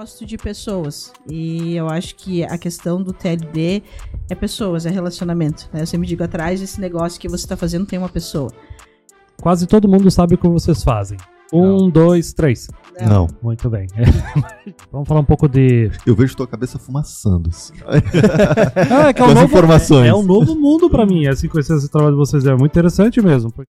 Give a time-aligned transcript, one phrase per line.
[0.00, 1.12] gosto de pessoas.
[1.28, 3.82] E eu acho que a questão do TLD
[4.30, 5.68] é pessoas, é relacionamento.
[5.70, 5.82] Né?
[5.82, 8.50] Eu sempre digo, atrás desse negócio que você está fazendo tem uma pessoa.
[9.42, 11.18] Quase todo mundo sabe o que vocês fazem.
[11.52, 11.90] Um, Não.
[11.90, 12.68] dois, três.
[12.98, 13.26] Não.
[13.42, 13.88] Muito bem.
[14.90, 15.90] Vamos falar um pouco de.
[16.06, 17.50] Eu vejo tua cabeça fumaçando.
[17.50, 17.74] assim.
[17.86, 20.08] Ah, é que é Com um novo, informações.
[20.08, 21.26] é um novo mundo pra mim.
[21.26, 23.52] Assim, conhecer esse trabalho de vocês é muito interessante mesmo.
[23.58, 23.64] Eu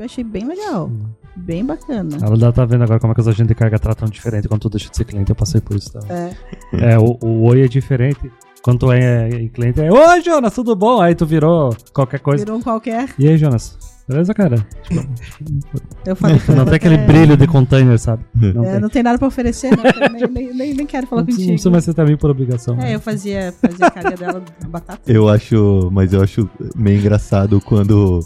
[0.00, 0.90] achei bem legal.
[1.36, 2.16] Bem bacana.
[2.20, 4.62] A Lula tá vendo agora como é que os agentes de carga tratam diferente quando
[4.62, 5.30] tu deixa de ser cliente.
[5.30, 5.92] Eu passei por isso.
[5.92, 6.00] Tá?
[6.08, 6.94] É.
[6.94, 8.30] É, o, o oi é diferente.
[8.62, 11.00] Quando tu é, é cliente, é Oi, Jonas, tudo bom?
[11.00, 12.44] Aí tu virou qualquer coisa.
[12.44, 13.08] Virou um qualquer.
[13.18, 13.78] E aí, Jonas?
[14.08, 14.66] Beleza, cara?
[16.06, 18.24] Eu falei que Não tem aquele é, brilho de container, sabe?
[18.34, 18.80] Não é, tem.
[18.80, 19.82] não tem nada pra oferecer, né?
[20.10, 21.42] Nem, nem, nem, nem quero falar Não contigo.
[21.42, 22.80] não precisa mais ser também por obrigação.
[22.80, 25.00] É, eu fazia, fazia a carga dela na batata.
[25.06, 28.20] Eu acho, mas eu acho meio engraçado quando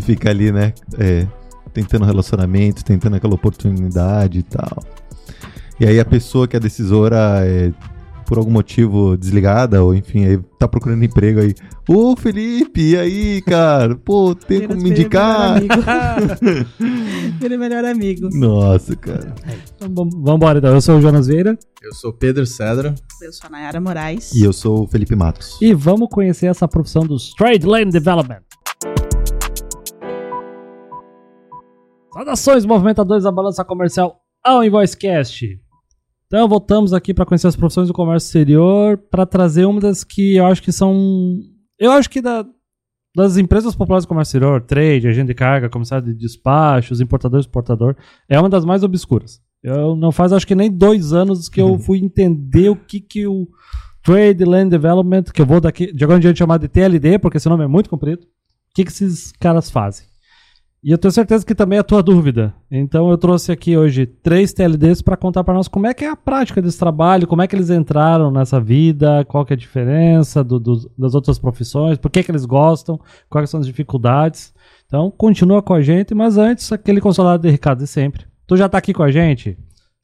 [0.00, 1.26] tu fica ali, né, é,
[1.72, 4.82] tentando relacionamento, tentando aquela oportunidade e tal.
[5.80, 7.72] E aí a pessoa que é decisora é,
[8.26, 11.54] por algum motivo desligada, ou enfim, aí tá procurando emprego aí.
[11.88, 13.96] Ô Felipe, e aí, cara?
[13.96, 15.60] Pô, tem como me indicar?
[15.60, 16.68] melhor amigo.
[17.40, 18.28] Vira melhor amigo.
[18.32, 19.34] Nossa, cara.
[19.76, 20.74] Então, vam- vambora, então.
[20.74, 22.94] Eu sou o Jonas Vieira Eu sou Pedro Cedro.
[23.22, 24.32] Eu sou a Nayara Moraes.
[24.34, 25.56] E eu sou o Felipe Matos.
[25.62, 28.40] e vamos conhecer essa profissão dos Trade Lane Development.
[32.12, 35.60] Saudações, movimentadores da balança comercial ao InvoiceCast.
[36.26, 40.36] Então, voltamos aqui para conhecer as profissões do comércio exterior, para trazer uma das que
[40.36, 41.38] eu acho que são.
[41.78, 42.44] Eu acho que da-
[43.16, 47.42] das empresas populares do comércio exterior, trade, agente de carga, comissário de despachos, importador e
[47.42, 47.96] exportador,
[48.28, 49.40] é uma das mais obscuras.
[49.62, 53.26] Eu não faz, acho que nem dois anos que eu fui entender o que, que
[53.26, 53.48] o
[54.04, 57.38] Trade Land Development, que eu vou daqui de agora em diante chamar de TLD, porque
[57.38, 60.06] esse nome é muito comprido, o que, que esses caras fazem.
[60.82, 62.54] E eu tenho certeza que também é a tua dúvida.
[62.70, 66.08] Então eu trouxe aqui hoje três TLDs para contar para nós como é que é
[66.08, 69.58] a prática desse trabalho, como é que eles entraram nessa vida, qual que é a
[69.58, 74.54] diferença do- dos- das outras profissões, por que, que eles gostam, quais são as dificuldades.
[74.86, 78.24] Então continua com a gente, mas antes aquele consolado de recado de sempre.
[78.46, 79.58] Tu já tá aqui com a gente?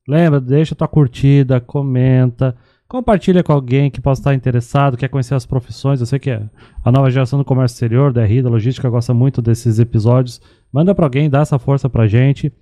[0.09, 2.55] Lembra, deixa tua curtida, comenta,
[2.87, 6.01] compartilha com alguém que possa estar interessado, quer conhecer as profissões.
[6.01, 9.41] Eu sei que a nova geração do comércio exterior, da RI, da logística, gosta muito
[9.41, 10.43] desses episódios.
[10.75, 12.53] Manda para alguém, dá essa força pra gente.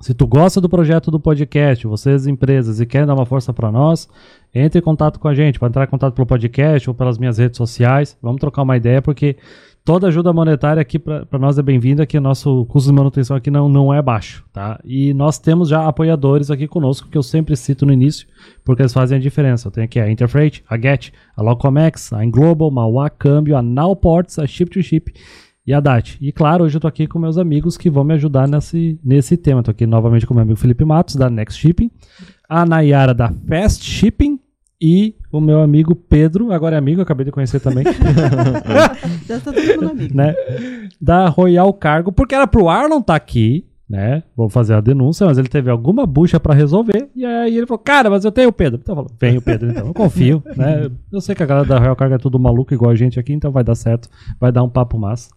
[0.00, 3.70] Se tu gosta do projeto do podcast, vocês empresas e querem dar uma força para
[3.70, 4.08] nós,
[4.52, 5.56] entre em contato com a gente.
[5.56, 8.18] Pode entrar em contato pelo podcast ou pelas minhas redes sociais.
[8.20, 9.36] Vamos trocar uma ideia, porque
[9.84, 13.52] toda ajuda monetária aqui para nós é bem-vinda, que o nosso custo de manutenção aqui
[13.52, 14.80] não, não é baixo, tá?
[14.84, 18.26] E nós temos já apoiadores aqui conosco, que eu sempre cito no início,
[18.64, 19.68] porque eles fazem a diferença.
[19.68, 24.40] Eu tenho aqui a Interfreight, a Get, a Locomex, a Englobal, Mauá Câmbio, a Nowports,
[24.40, 25.12] a Ship to Ship
[25.66, 26.18] e a DAT.
[26.20, 29.36] E claro, hoje eu tô aqui com meus amigos que vão me ajudar nesse, nesse
[29.36, 29.62] tema.
[29.62, 31.90] Tô aqui novamente com meu amigo Felipe Matos, da Next Shipping,
[32.48, 34.40] a Nayara da Fast Shipping
[34.80, 37.84] e o meu amigo Pedro, agora é amigo, eu acabei de conhecer também,
[39.26, 40.16] Já tá todo mundo amigo.
[40.16, 40.34] né?
[41.00, 44.22] Da Royal Cargo, porque era pro Arlon tá aqui, né?
[44.36, 47.10] Vou fazer a denúncia, mas ele teve alguma bucha pra resolver.
[47.14, 48.80] E aí ele falou: Cara, mas eu tenho o Pedro.
[48.82, 49.86] Então eu falo: Vem o Pedro, então.
[49.86, 50.90] Eu confio, né?
[51.12, 53.32] Eu sei que a galera da Royal Cargo é tudo maluco igual a gente aqui,
[53.34, 54.08] então vai dar certo.
[54.40, 55.30] Vai dar um papo massa.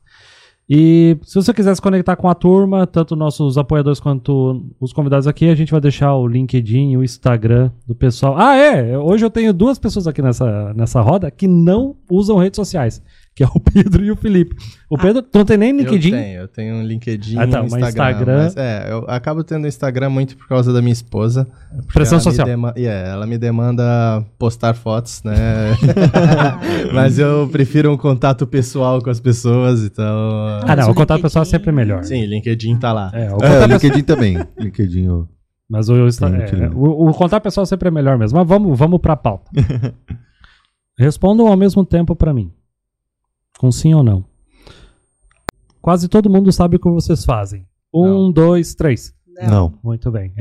[0.67, 5.27] E se você quiser se conectar com a turma, tanto nossos apoiadores quanto os convidados
[5.27, 8.35] aqui, a gente vai deixar o LinkedIn o Instagram do pessoal.
[8.35, 8.97] Ah, é!
[8.97, 13.01] Hoje eu tenho duas pessoas aqui nessa, nessa roda que não usam redes sociais,
[13.35, 14.55] que é o Pedro e o Felipe.
[14.89, 16.09] O Pedro, tu não tem nem LinkedIn?
[16.11, 17.87] Eu tenho, eu tenho um LinkedIn Ah, tá, Instagram.
[17.89, 21.45] Instagram- Mas, é, eu acabo tendo Instagram muito por causa da minha esposa.
[21.93, 22.47] Pressão social.
[22.47, 25.35] dema- yeah, ela me demanda postar fotos, né?
[26.93, 30.05] mas eu prefiro um contato pessoal com as pessoas, então...
[30.65, 32.03] Ah, não, o o contato pessoal é sempre LinkedIn- melhor.
[32.05, 33.11] Sim, LinkedIn tá lá.
[33.13, 34.37] É, o É, o LinkedIn também.
[34.57, 35.23] LinkedIn, ó.
[35.69, 36.73] Mas o, Tem é, LinkedIn.
[36.75, 38.37] o, o contato pessoal sempre é melhor mesmo.
[38.39, 39.49] Mas vamos, vamos pra pauta.
[40.97, 42.51] Respondam ao mesmo tempo pra mim.
[43.57, 44.25] Com sim ou não.
[45.81, 47.65] Quase todo mundo sabe o que vocês fazem.
[47.93, 49.13] Um, dois, três.
[49.49, 49.77] Não.
[49.83, 50.33] Muito bem.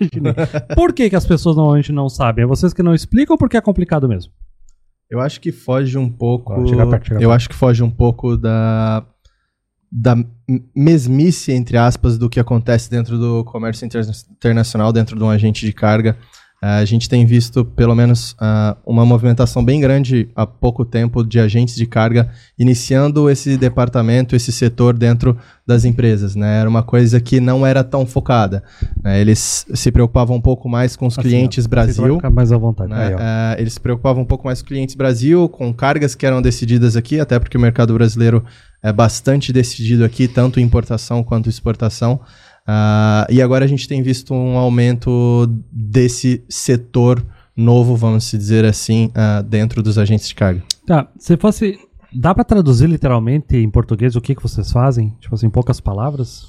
[0.74, 2.44] Por que, que as pessoas normalmente não sabem?
[2.44, 4.32] É vocês que não explicam ou porque é complicado mesmo?
[5.10, 6.52] Eu acho que foge um pouco.
[6.52, 7.32] Ó, chega perto, chega eu perto.
[7.36, 9.04] acho que foge um pouco da
[9.90, 10.14] da
[10.76, 15.64] mesmice entre aspas do que acontece dentro do comércio interna- internacional, dentro de um agente
[15.64, 16.16] de carga.
[16.60, 21.22] Ah, a gente tem visto pelo menos ah, uma movimentação bem grande há pouco tempo
[21.24, 26.34] de agentes de carga iniciando esse departamento, esse setor dentro das empresas.
[26.34, 26.58] Né?
[26.60, 28.64] Era uma coisa que não era tão focada.
[29.04, 29.20] né?
[29.20, 32.16] Eles se preocupavam um pouco mais com os Assim, clientes ó, Brasil.
[32.16, 32.90] ficar mais à vontade.
[32.90, 33.06] né?
[33.06, 33.14] Aí.
[33.18, 36.96] Eh, eles se preocupavam um pouco mais com clientes Brasil, com cargas que eram decididas
[36.96, 38.44] aqui, até porque o mercado brasileiro
[38.82, 42.20] é bastante decidido aqui, tanto importação quanto exportação.
[42.70, 47.24] Ah, e agora a gente tem visto um aumento desse setor
[47.56, 50.62] novo, vamos se dizer assim, ah, dentro dos agentes de carga.
[50.86, 51.78] Tá, se fosse.
[52.12, 55.14] Dá pra traduzir literalmente em português o que, que vocês fazem?
[55.20, 56.42] Tipo assim, em poucas palavras?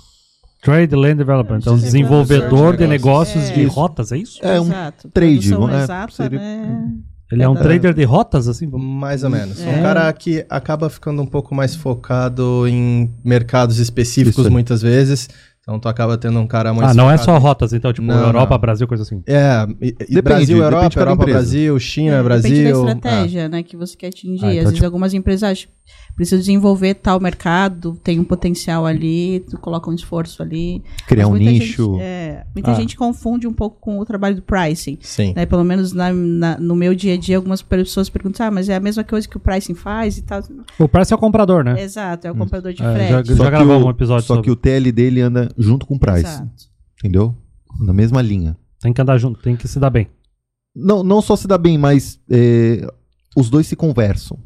[0.62, 1.60] Trade Land Development.
[1.60, 3.56] Então, Sim, desenvolvedor de de negócios negócios.
[3.56, 3.68] de É.
[3.68, 4.39] rotas, é isso?
[4.45, 5.10] É um Exato.
[5.10, 6.92] trade, é, exata, seria- né?
[7.31, 7.62] Ele é um É.
[7.62, 8.68] trader de rotas, assim?
[8.68, 9.62] Mais ou menos.
[9.62, 9.69] É.
[9.69, 15.30] Um cara que acaba ficando um pouco mais focado em mercados específicos muitas vezes.
[15.69, 18.07] Então tu acaba tendo um cara mais Ah, não é focado só rotas, então, tipo,
[18.07, 18.60] Não, Europa, não.
[18.60, 19.21] Brasil, coisa assim.
[19.27, 21.25] É, e- Depende, Brasil, depende Europa, de cada Europa.
[21.25, 22.50] Brasil, China, É, Brasil.
[22.51, 22.94] Depende da ah.
[22.95, 24.45] estratégia, né, que você quer atingir.
[24.45, 25.68] Ah, então, Às vezes tipo- algumas empresas
[26.19, 30.83] precisam desenvolver tal mercado, tem um potencial ali, tu coloca um esforço ali.
[31.07, 31.94] Criar um nicho.
[31.94, 32.74] Gente, é, muita Ah.
[32.74, 34.98] gente confunde um pouco com o trabalho do pricing.
[35.00, 35.31] Sim.
[35.33, 35.45] Né?
[35.45, 38.75] Pelo menos na- na- no meu dia a dia, algumas pessoas perguntam, ah, mas é
[38.75, 40.42] a mesma coisa que o pricing faz e tal.
[40.77, 41.81] O preço é o comprador, né?
[41.81, 43.10] Exato, é o comprador de É, frete.
[43.30, 44.44] já- Só que gravamos o- um episódio Só sobre.
[44.44, 46.19] que o TL dele anda junto com o price.
[46.19, 46.51] Exato.
[47.00, 47.33] Entendeu?
[47.80, 48.57] Na mesma linha.
[48.81, 50.07] Tem que andar junto, tem que se dar bem.
[50.75, 52.86] Não, não só se dá bem, mas é,
[53.38, 54.38] os dois se conversam.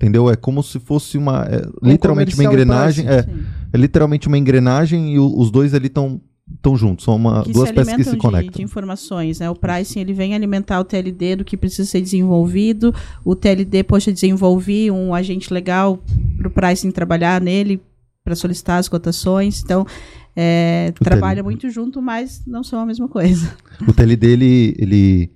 [0.00, 0.30] Entendeu?
[0.30, 1.44] É como se fosse uma.
[1.44, 3.06] é, literalmente uma engrenagem.
[3.06, 3.26] É,
[3.70, 6.18] é literalmente uma engrenagem e o- os dois ali estão
[6.62, 7.04] tão juntos.
[7.04, 8.50] São uma, que duas peças que se de, conectam.
[8.56, 9.50] de informações, né?
[9.50, 12.94] O pricing ele vem alimentar o TLD do que precisa ser desenvolvido.
[13.22, 16.02] O TLD, poxa, desenvolvi um agente legal
[16.38, 17.78] para o pricing trabalhar nele
[18.24, 19.62] para solicitar as cotações.
[19.62, 19.86] Então,
[20.34, 21.42] é, trabalha TLD.
[21.42, 23.54] muito junto, mas não são a mesma coisa.
[23.86, 25.30] O TL dele, ele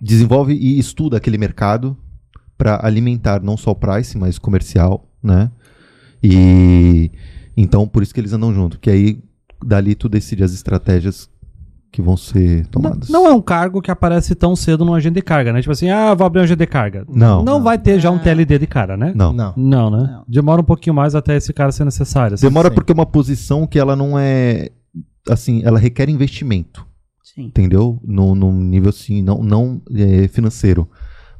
[0.00, 1.96] desenvolve e estuda aquele mercado
[2.62, 5.50] para alimentar não só o price, mas comercial, né?
[6.22, 7.10] E
[7.56, 9.18] então por isso que eles andam junto, que aí
[9.64, 11.28] dali tu decide as estratégias
[11.90, 13.08] que vão ser Não, tomadas.
[13.08, 15.60] não é um cargo que aparece tão cedo num agente de carga, né?
[15.60, 17.04] Tipo assim, ah, vou abrir um agente de carga.
[17.08, 17.42] Não.
[17.44, 18.22] Não vai ter já um Não.
[18.22, 19.12] TLD de cara, né?
[19.14, 19.32] Não.
[19.32, 19.52] Não.
[19.56, 19.98] Não, né?
[20.10, 20.24] Não.
[20.28, 22.34] Demora um pouquinho mais até esse cara ser necessário.
[22.34, 22.46] assim.
[22.46, 22.74] Demora Sim.
[22.76, 24.70] porque é uma posição que ela não é
[25.28, 26.86] assim, ela requer investimento,
[27.24, 27.42] Sim.
[27.46, 28.00] entendeu?
[28.04, 30.88] No, no nível assim, não, não é, financeiro,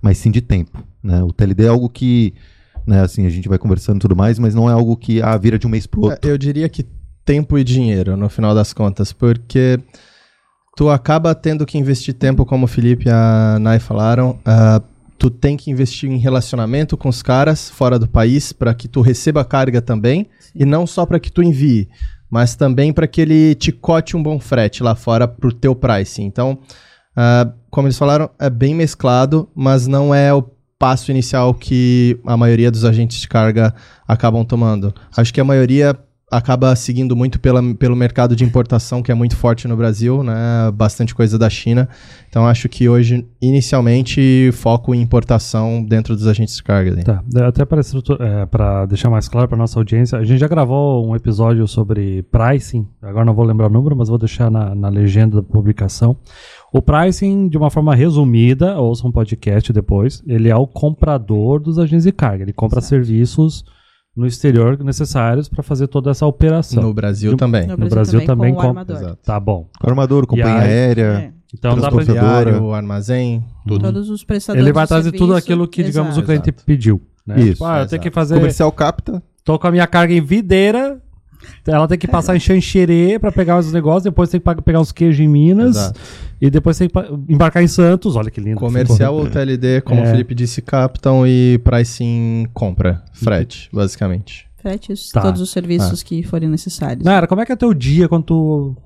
[0.02, 1.22] mas sim de tempo, né?
[1.22, 2.34] O TLD é algo que,
[2.86, 5.36] né, assim, a gente vai conversando e tudo mais, mas não é algo que ah,
[5.36, 6.28] vira de um mês pro outro.
[6.28, 6.86] É, Eu diria que
[7.24, 9.78] tempo e dinheiro, no final das contas, porque
[10.76, 14.38] tu acaba tendo que investir tempo, como o Felipe e a Nai falaram.
[14.44, 14.80] ah,
[15.18, 19.00] tu tem que investir em relacionamento com os caras fora do país para que tu
[19.00, 21.88] receba carga também e não só para que tu envie,
[22.28, 26.24] mas também para que ele te cote um bom frete lá fora pro teu pricing.
[26.24, 26.58] Então,
[27.14, 30.42] ah, como eles falaram, é bem mesclado, mas não é o
[30.82, 33.72] passo inicial que a maioria dos agentes de carga
[34.04, 34.92] acabam tomando.
[35.16, 35.96] Acho que a maioria
[36.32, 40.70] acaba seguindo muito pela, pelo mercado de importação, que é muito forte no Brasil, né?
[40.74, 41.86] Bastante coisa da China.
[42.28, 46.96] Então acho que hoje, inicialmente, foco em importação dentro dos agentes de carga.
[46.96, 47.02] né?
[47.02, 51.14] Tá, até para é, deixar mais claro para nossa audiência, a gente já gravou um
[51.14, 55.36] episódio sobre pricing, agora não vou lembrar o número, mas vou deixar na, na legenda
[55.36, 56.16] da publicação.
[56.72, 61.78] O pricing, de uma forma resumida, ouça um podcast depois, ele é o comprador dos
[61.78, 62.88] agentes de carga, ele compra Exato.
[62.88, 63.62] serviços
[64.16, 66.82] no exterior necessários para fazer toda essa operação.
[66.82, 67.66] No Brasil No- também.
[67.66, 68.96] No, No Brasil também com o com- armador.
[68.96, 69.18] Exato.
[69.24, 69.68] Tá bom.
[69.82, 71.02] Armador, companhia aí- aérea.
[71.38, 71.42] É.
[71.54, 72.50] Então dá pra Transportadora.
[72.50, 73.82] Diário, armazém, tudo.
[73.82, 76.26] Todos os prestadores ele vai trazer tudo aquilo que, digamos, o exato.
[76.26, 76.64] cliente Exato.
[76.64, 77.00] pediu.
[77.26, 77.40] Né?
[77.40, 78.34] Isso, Tipo, ah, eu tenho que fazer.
[78.36, 79.22] Comercial capta.
[79.44, 80.98] Tô com a minha carga em videira.
[81.66, 84.92] Ela tem que passar em Xanxerê pra pegar os negócios, depois tem que pegar uns
[84.92, 86.00] queijos em Minas Exato.
[86.40, 86.94] e depois tem que
[87.28, 88.16] embarcar em Santos.
[88.16, 88.56] Olha que lindo.
[88.58, 90.04] Comercial ou TLD, como É.
[90.04, 94.46] o Felipe disse, captam e pricing compra, frete, basicamente.
[94.60, 95.20] Fretes, Tá.
[95.22, 97.04] todos os serviços que forem necessários.
[97.04, 98.76] Nara, como é que é teu dia quando tu,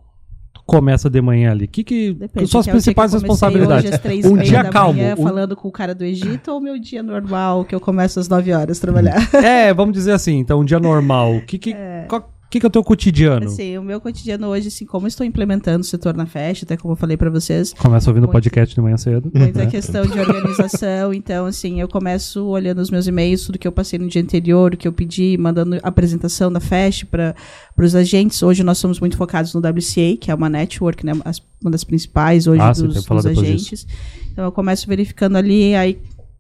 [0.65, 1.67] começa de manhã ali?
[1.69, 3.91] Que que Depende, suas que é que principais comecei responsabilidades?
[4.05, 6.79] Hoje Um dia da calmo, manhã, um- falando com o cara do Egito ou meu
[6.79, 9.17] dia normal, que eu começo às 9 horas a trabalhar?
[9.35, 11.41] É, vamos dizer assim, então um dia normal.
[11.47, 11.75] Que que,
[12.09, 13.47] qual- que, que é o teu cotidiano?
[13.47, 16.93] Assim, o meu cotidiano hoje, assim, como estou implementando o setor na festa, até como
[16.93, 19.31] eu falei pra vocês, Começa ouvindo o podcast de manhã cedo.
[19.35, 19.67] muita né?
[19.67, 21.13] questão de organização.
[21.15, 24.75] Então, assim, eu começo olhando os meus e-mails, tudo que eu passei no dia anterior,
[24.75, 27.35] o que eu pedi, mandando apresentação da fest para
[27.79, 28.43] os agentes.
[28.43, 31.85] Hoje nós somos muito focados no WCA, que é uma network, né, as- uma das
[31.85, 33.87] principais hoje Ah, sim, dos, dos agentes.
[34.33, 35.99] Então, eu começo verificando ali, aí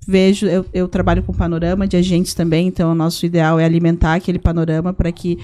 [0.08, 4.14] vejo, eu, eu trabalho com panorama de agentes também, então o nosso ideal é alimentar
[4.14, 5.36] aquele panorama para que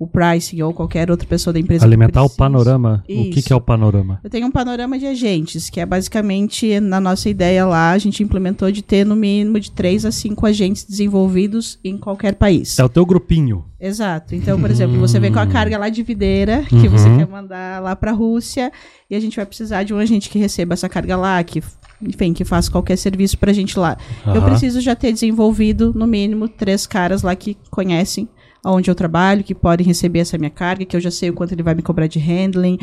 [0.00, 3.04] o pricing ou qualquer outra pessoa da empresa que Alimentar o panorama.
[3.04, 3.46] O que, Isso.
[3.48, 4.18] que é o panorama?
[4.24, 8.22] eu tenho um panorama de agentes, que é basicamente, na nossa ideia lá, a gente
[8.22, 12.78] implementou de ter no mínimo de três a cinco agentes desenvolvidos em qualquer país.
[12.78, 13.62] É o teu grupinho.
[13.78, 14.34] Exato.
[14.34, 16.88] Então, por exemplo, você vem com a carga lá de videira, que Uhum.
[16.88, 18.72] você quer mandar lá para a Rússia,
[19.10, 21.62] e a gente vai precisar de um agente que receba essa carga lá, que,
[22.00, 23.98] enfim, que faça qualquer serviço pra gente lá.
[24.26, 24.44] Eu Aham.
[24.48, 28.26] preciso já ter desenvolvido, no mínimo, três caras lá que conhecem
[28.64, 31.52] onde eu trabalho, que podem receber essa minha carga, que eu já sei o quanto
[31.52, 32.78] ele vai me cobrar de handling.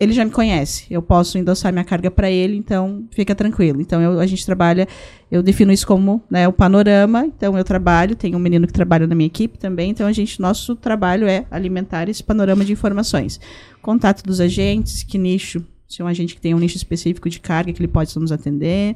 [0.00, 3.80] Ele já me conhece, eu posso endossar minha carga para ele, então fica tranquilo.
[3.80, 4.86] Então eu- a gente trabalha,
[5.28, 7.26] eu defino isso como né, o panorama.
[7.26, 9.90] Então eu trabalho, tem um menino que trabalha na minha equipe também.
[9.90, 13.40] Então a gente, nosso trabalho é alimentar esse panorama de informações.
[13.82, 17.40] Contato dos agentes, que nicho, se é um agente que tem um nicho específico de
[17.40, 18.94] carga que ele pode nos atender.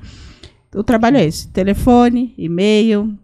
[0.72, 3.18] O trabalho é esse: telefone, e-mail,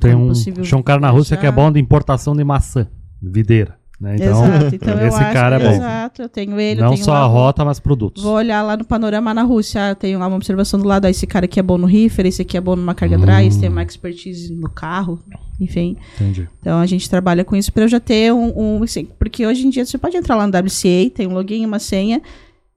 [0.00, 2.86] tem Como um, tinha um cara na Rússia que é bom de importação de maçã,
[3.22, 3.76] videira.
[3.98, 4.16] Né?
[4.16, 4.74] Então, exato.
[4.74, 5.74] Então eu esse acho, cara é bom.
[5.74, 8.22] Exato, eu tenho ele, não tenho só lá a rota, mas produtos.
[8.22, 11.26] Vou olhar lá no panorama na Rússia, tem lá uma observação do lado, ah, esse
[11.26, 13.70] cara aqui é bom no reefer, esse aqui é bom numa carga dry, esse tem
[13.70, 15.18] uma expertise no carro,
[15.58, 15.96] enfim.
[16.16, 16.48] Entendi.
[16.60, 19.66] Então a gente trabalha com isso para eu já ter um, um assim, porque hoje
[19.66, 22.20] em dia você pode entrar lá no WCA, tem um login, uma senha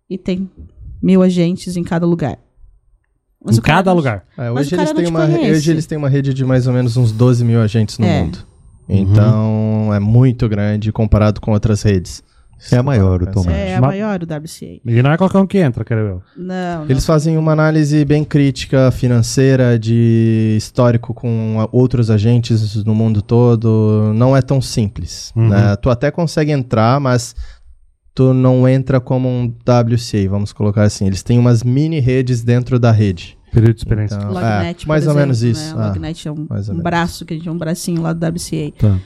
[0.09, 0.49] e tem
[1.01, 2.39] mil agentes em cada lugar.
[3.43, 4.24] Mas em cada lugar.
[4.38, 5.51] É, hoje, eles têm uma, conhece.
[5.51, 8.22] hoje eles têm uma rede de mais ou menos uns 12 mil agentes no É.
[8.22, 8.39] mundo.
[8.88, 12.24] Então é muito grande comparado com outras redes.
[12.74, 13.25] É a maior, o.
[13.31, 13.55] Tomás.
[13.58, 14.81] É a Mas- maior o WCA.
[14.86, 16.22] E não é qualquer um que entra, quero eu.
[16.36, 16.89] Não, não.
[16.89, 23.22] Eles fazem uma análise bem crítica financeira de histórico com a- outros agentes no mundo
[23.22, 24.12] todo.
[24.13, 25.31] Não é tão simples.
[25.38, 25.48] Uhum.
[25.48, 25.77] né?
[25.77, 27.34] Tu até consegue entrar, mas
[28.13, 31.07] tu não entra como um WCA, vamos colocar assim.
[31.07, 33.37] Eles têm umas mini redes dentro da rede.
[33.51, 34.15] Período de experiência.
[34.15, 35.75] Então, Lognet, é, mais por ou menos exemplo, isso.
[35.75, 35.83] Né?
[35.83, 35.87] ah.
[35.87, 38.71] Lognet é um, um braço, que a gente é um bracinho lá do WCA.
[38.77, 38.99] Tá.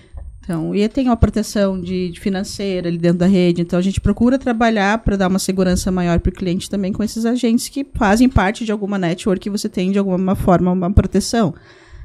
[0.44, 3.62] Então, e tem uma proteção de, de financeira ali dentro da rede.
[3.62, 7.02] Então, a gente procura trabalhar para dar uma segurança maior para o cliente também com
[7.02, 10.92] esses agentes que fazem parte de alguma network que você tem de alguma forma uma
[10.92, 11.54] proteção.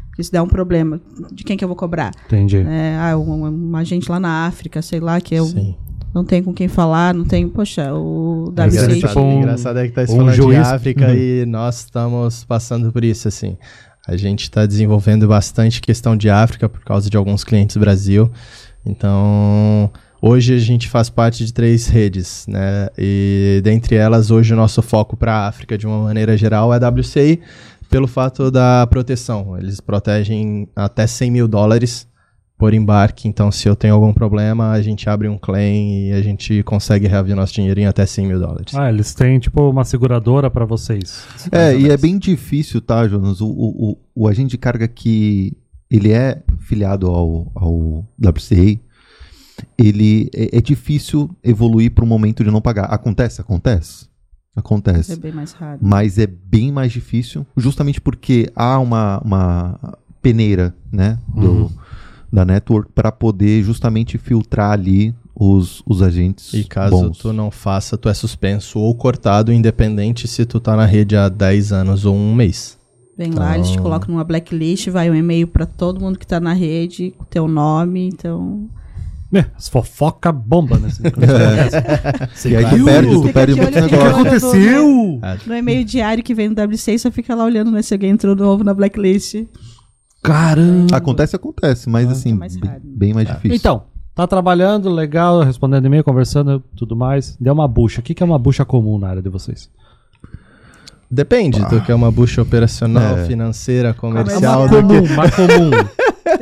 [0.09, 1.01] Porque se der um problema,
[1.33, 2.13] de quem que eu vou cobrar?
[2.27, 2.59] Entendi.
[2.59, 5.75] É, ah, um, um agente lá na África, sei lá, que eu Sim.
[6.15, 7.49] Não tenho com quem falar, não tenho.
[7.51, 8.95] Poxa, o Mas é WCA.
[8.95, 11.15] tipo Engraçado, um- engraçado é que tá um falando juiz- de África Uhum.
[11.15, 13.57] e nós estamos passando por isso, assim.
[14.07, 18.31] A gente está desenvolvendo bastante questão de África por causa de alguns clientes do Brasil.
[18.87, 19.91] Então,
[20.23, 22.89] hoje a gente faz parte de três redes, né?
[22.97, 26.79] E dentre elas, hoje o nosso foco para a África, de uma maneira geral, é
[26.79, 27.39] WCI,
[27.91, 29.59] pelo fato da proteção.
[29.59, 32.08] Eles protegem até 100 mil dólares
[32.59, 33.29] por embarque.
[33.29, 37.07] Então, se eu tenho algum problema, a gente abre um claim e a gente consegue
[37.07, 38.75] reaver nosso dinheiro em até 100 mil dólares.
[38.75, 41.25] Ah, eles têm tipo uma seguradora pra vocês.
[41.53, 43.41] É, e é bem difícil, tá, Jonas?
[43.41, 45.57] O, o, o, o agente de carga que
[45.89, 48.79] ele é filiado ao, ao WCA,
[49.79, 52.85] ele é, é difícil evoluir para o momento de não pagar.
[52.87, 53.41] Acontece?
[53.41, 54.07] Acontece.
[54.57, 55.17] É Acontece.
[55.21, 55.79] bem mais raro.
[55.81, 61.71] Mas é bem mais difícil, justamente porque há uma, uma peneira, né, do, Uhum.
[62.33, 67.19] Da network para poder justamente filtrar ali os, os agentes E caso bons.
[67.19, 71.29] tu não faça, tu é suspenso ou cortado, independente se tu tá na rede há
[71.29, 72.77] 10 anos ou um mês.
[73.17, 76.27] Vem lá, eles te Então- colocam numa blacklist, vai um e-mail pra todo mundo que
[76.27, 78.69] tá na rede, com teu nome, então.
[79.33, 81.03] É, as fofoca bomba nesse
[82.49, 84.21] E aí tu perde, tu perde de muito olho, fica O que negócio.
[84.21, 85.21] aconteceu?
[85.47, 88.35] No e-mail diário que vem no WC, só fica lá olhando né, se alguém entrou
[88.35, 89.45] novo na blacklist.
[90.23, 90.97] Caramba.
[90.97, 93.55] Acontece, acontece, mas assim, mais bem, bem mais difícil.
[93.57, 93.83] Então,
[94.15, 97.37] tá trabalhando, legal, respondendo e-mail, conversando, tudo mais.
[97.41, 98.01] Deu uma bucha.
[98.01, 99.71] O que, que é uma bucha comum na área de vocês?
[101.11, 103.25] Depende do que é uma bucha operacional, É.
[103.27, 104.61] financeira, É comercial.
[104.67, 105.71] uma do que- comum, mais comum.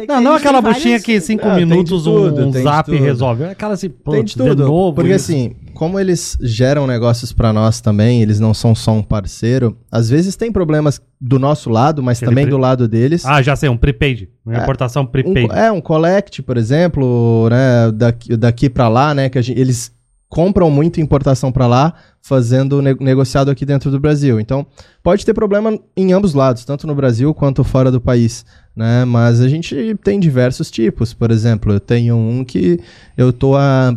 [0.08, 2.94] Não, não aquela buchinha que em cinco Ah, tem de minutos tudo, um, um zap
[2.94, 3.44] resolve.
[3.44, 4.94] É Aquela assim, pô, Tem de novo.
[4.94, 5.32] porque isso.
[5.32, 9.76] assim, como eles geram negócios pra nós também, eles não são só um parceiro.
[9.90, 13.24] Às vezes tem problemas do nosso lado, mas Aquele também pre- do lado deles.
[13.24, 14.28] Ah, já sei, um prepaid.
[14.44, 14.62] Uma É.
[14.62, 15.48] importação Um- prepaid.
[15.52, 19.92] é, um collect, por exemplo, né, daqui, daqui para lá, né, que gente- eles
[20.28, 24.40] compram muito importação para lá, fazendo ne- negociado aqui dentro do Brasil.
[24.40, 24.66] Então,
[25.02, 28.44] pode ter problema em ambos lados, tanto no Brasil quanto fora do país,
[28.76, 29.06] né?
[29.06, 31.14] Mas a gente tem diversos tipos.
[31.14, 32.78] Por exemplo, eu tenho um que
[33.16, 33.96] eu tô há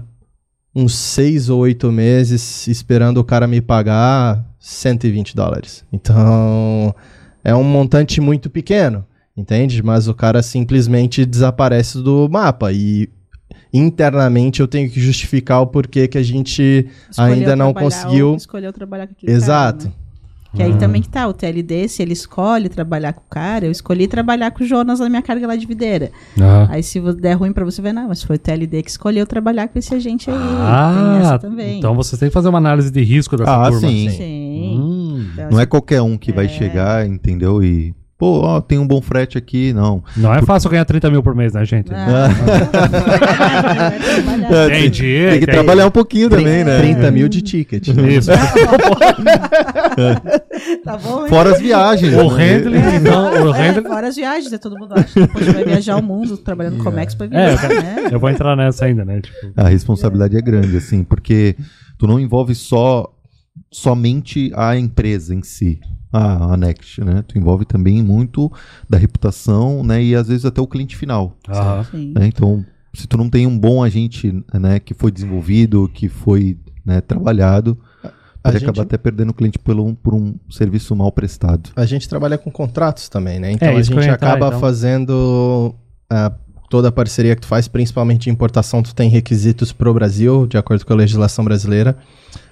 [0.73, 5.83] uns seis ou oito meses esperando o cara me pagar 120 dólares.
[5.91, 6.95] Então,
[7.43, 9.05] é um montante muito pequeno,
[9.35, 9.83] entende?
[9.83, 13.09] Mas o cara simplesmente desaparece do mapa e
[13.73, 18.35] internamente eu tenho que justificar o porquê que a gente Escolheu ainda não conseguiu.
[18.35, 19.85] Escolheu trabalhar com aquele Exato.
[19.85, 20.08] cara, né?
[20.55, 23.71] Que aí também que tá, o TLD, se ele escolhe trabalhar com o cara, eu
[23.71, 26.11] escolhi trabalhar com o Jonas na minha carga lá de videira.
[26.41, 26.67] Ah.
[26.71, 29.67] Aí se der ruim pra você ver, não, mas foi o TLD que escolheu trabalhar
[29.67, 30.35] com esse agente aí.
[30.37, 31.77] tem Ah, essa também.
[31.77, 33.87] então vocês têm que fazer uma análise de risco dessa Ah, turma.
[33.87, 34.09] sim.
[34.09, 34.79] Sim.
[34.79, 36.49] Hum, Então, Não é qualquer um que vai É.
[36.49, 37.63] chegar, entendeu?
[37.63, 40.03] E, pô, ó, tem um bom frete aqui, não.
[40.17, 41.89] não é fácil ganhar 30 mil por mês, né, gente?
[41.93, 42.27] Ah.
[44.51, 45.01] É, Entendi.
[45.01, 45.45] Tem que entendi.
[45.45, 46.79] trabalhar um pouquinho também, né?
[46.79, 47.87] 30 mil de ticket.
[47.87, 48.29] Isso.
[50.83, 51.29] Tá bom, hein?
[51.29, 52.13] Fora as viagens.
[52.13, 52.43] O né?
[52.57, 53.87] handling, então, o É, handling.
[53.87, 54.57] fora as viagens, né?
[54.57, 55.27] Todo mundo acha.
[55.27, 58.09] Poxa, vai viajar o mundo trabalhando no Comex pra É, eu, viajar, quero- né?
[58.11, 59.21] eu vou entrar nessa ainda, né?
[59.21, 61.55] Tipo, A responsabilidade é grande, assim, porque
[61.97, 63.09] tu não envolve só
[63.71, 65.79] somente a empresa em si,
[66.11, 67.23] a, a Next, né?
[67.27, 68.51] Tu envolve também muito
[68.89, 70.03] da reputação, né?
[70.03, 71.37] E às vezes até o cliente final.
[71.91, 72.13] Sim.
[72.17, 72.27] né?
[72.27, 76.99] Então, se tu não tem um bom agente, né, que foi desenvolvido, que foi né,
[77.01, 78.09] trabalhado, A
[78.43, 81.69] pode gente- acabar até perdendo o cliente por um, por um serviço mal prestado.
[81.75, 83.51] A gente trabalha com contratos também, né?
[83.51, 84.59] Então É, a gente acaba então.
[84.59, 85.75] fazendo
[86.09, 86.31] ah,
[86.69, 90.57] toda a parceria que tu faz, principalmente de importação, tu tem requisitos pro Brasil, de
[90.57, 91.95] acordo com a legislação brasileira.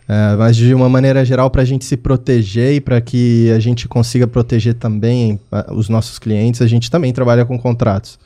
[0.08, 3.60] Ah, mas de uma maneira geral, para a gente se proteger e para que a
[3.60, 5.40] gente consiga proteger também
[5.72, 8.18] os nossos clientes, a gente também trabalha com contratos.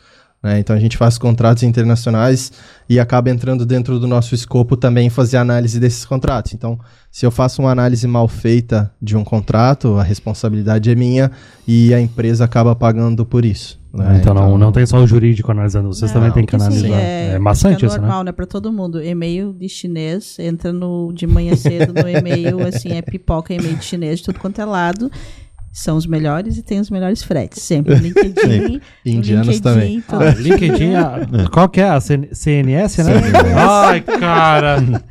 [0.43, 0.59] né?
[0.59, 2.51] Então a gente faz contratos internacionais
[2.87, 6.53] e acaba entrando dentro do nosso escopo também fazer análise desses contratos.
[6.53, 6.79] Então,
[7.11, 11.31] se eu faço uma análise mal feita de um contrato, a responsabilidade é minha
[11.67, 13.80] e a empresa acaba pagando por isso.
[13.93, 14.19] Né?
[14.21, 16.87] então, não, não tem só o jurídico analisando, vocês Não, também têm que analisar.
[16.99, 18.05] é, é maçante isso, é né?
[18.05, 18.31] normal, né?
[18.31, 19.01] Pra todo mundo.
[19.03, 23.83] E-mail de chinês, entra no, de manhã cedo no e-mail, assim, é pipoca e-mail de
[23.85, 25.11] chinês de tudo quanto é lado.
[25.73, 27.63] São os melhores e tem os melhores fretes.
[27.63, 27.95] Sempre.
[27.99, 28.81] LinkedIn.
[29.05, 30.03] No indianos LinkedIn, também.
[30.09, 31.89] Ah, LinkedIn, a- qual que é?
[31.89, 33.13] A CN CNS, né?
[33.55, 34.83] Ai, cara.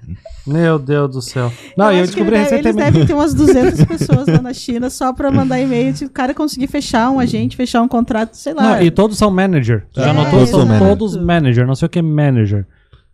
[0.53, 1.53] Meu Deus do céu.
[1.77, 2.93] Não, eu, que descobri ele deve- Eles recentemente.
[2.93, 5.97] devem ter umas 200 pessoas lá na China só pra mandar e-mail.
[5.97, 8.63] Se o cara conseguir fechar um agente, fechar um contrato, sei lá.
[8.77, 9.85] Não, e todos são manager.
[9.95, 10.47] Já É, notou?
[10.47, 10.85] São exato.
[10.85, 11.67] todos manager.
[11.67, 12.67] Não sei o que é manager.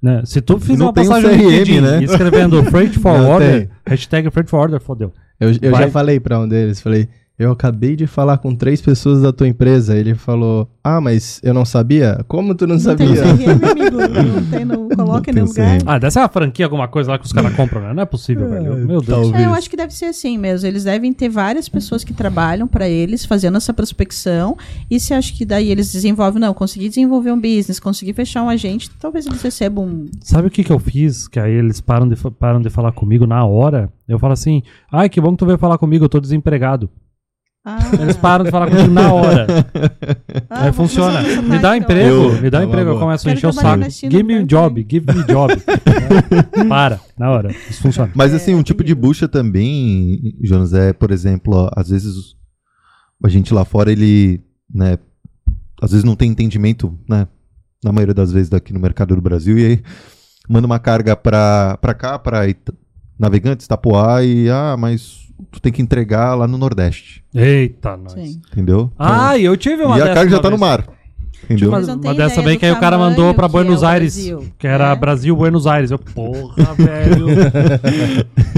[0.03, 0.23] Né?
[0.27, 2.03] Se tu fizer Não uma tem um passagem no CRM, LinkedIn né?
[2.05, 5.13] escrevendo freight forwarder, hashtag freight forwarder, fodeu.
[5.41, 9.21] Eu, eu já falei pra um deles, falei, eu acabei de falar com três pessoas
[9.21, 9.95] da tua empresa.
[9.95, 12.25] Ele falou, ah, mas eu não sabia?
[12.27, 13.25] Como tu não, não tem sabia?
[13.27, 13.97] no CRM, amigo.
[13.99, 14.89] Não tem no.
[14.89, 15.79] Coloca em tem nenhum lugar.
[15.85, 17.93] Ah, deve ser uma franquia, alguma coisa lá que os caras compram, né?
[17.93, 18.77] Não é possível, velho.
[18.77, 19.07] Meu Deus.
[19.07, 19.35] talvez.
[19.35, 20.67] É, eu acho que deve ser assim mesmo.
[20.67, 24.57] Eles devem ter várias pessoas que trabalham para eles, fazendo essa prospecção.
[24.91, 28.49] E se acho que daí eles desenvolvem, não, consegui desenvolver um business, consegui fechar um
[28.49, 30.07] agente, talvez eles recebam um.
[30.23, 31.29] Sabe o que que eu fiz?
[31.29, 33.93] Que aí eles param de, param de falar comigo na hora.
[34.09, 36.89] Eu falo assim, ai, que bom que tu veio falar comigo, eu tô desempregado.
[37.69, 39.47] Ah, Eles param de falar comigo na hora.
[40.49, 41.21] ah, aí funciona.
[41.21, 42.91] Me dá tática, emprego, Eu- me dá Tá emprego.
[42.91, 43.01] Eu bom.
[43.01, 43.91] começo a encher o saco.
[43.91, 45.55] Give me a quero job, give me a job.
[46.69, 47.51] Para, na hora.
[47.69, 48.13] Isso funciona.
[48.15, 52.15] Mas assim, um É, tipo de bucha também, Jonas, é, por exemplo, ó, às vezes
[53.25, 54.41] a gente lá fora, ele,
[54.73, 54.97] né,
[55.83, 57.27] às vezes não tem entendimento, né,
[57.83, 59.83] na maioria das vezes daqui no mercado do Brasil, e aí
[60.49, 62.75] manda uma carga pra, pra cá, pra Ita-
[63.19, 68.13] Navegantes, Itapoá, e, ah, mas tu tem que entregar lá no Nordeste, Eita, nós.
[68.13, 68.41] Sim.
[68.53, 68.91] entendeu?
[68.99, 70.71] Ah, e eu tive Então, uma e a dessa carga já uma tá no vez.
[70.71, 70.87] mar,
[71.45, 71.69] entendeu?
[71.69, 73.51] Uma, não uma dessa ideia bem do que aí o cara tamanho mandou pra que
[73.51, 74.95] é Buenos Aires, Brasil, que era né?
[74.97, 75.91] Brasil, Buenos Aires.
[75.91, 77.27] Eu, porra, velho.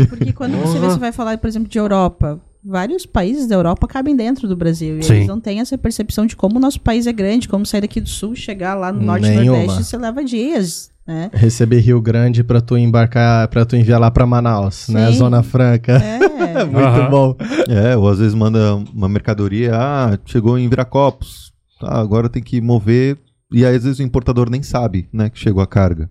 [0.08, 0.90] Porque quando você, vê, Porra.
[0.92, 4.98] você vai falar, por exemplo, de Europa, vários países da Europa cabem dentro do Brasil.
[4.98, 5.14] E Sim.
[5.14, 8.00] eles não têm essa percepção de como o nosso país é grande, como sair daqui
[8.00, 9.58] do sul, chegar lá no norte e Nenhuma.
[9.58, 10.90] nordeste, você leva dias.
[11.08, 11.30] Né?
[11.32, 15.10] Receber Rio Grande pra tu embarcar, pra tu enviar lá pra Manaus, né?
[15.10, 15.16] Sim.
[15.16, 15.92] Zona Franca.
[15.92, 16.18] É.
[16.66, 17.10] Muito Aham.
[17.10, 17.36] bom.
[17.66, 22.60] É, ou às vezes manda uma mercadoria, ah, chegou em Viracopos, tá, agora tem que
[22.60, 23.16] mover,
[23.50, 26.10] e aí às vezes o importador nem sabe, né, que chegou a carga.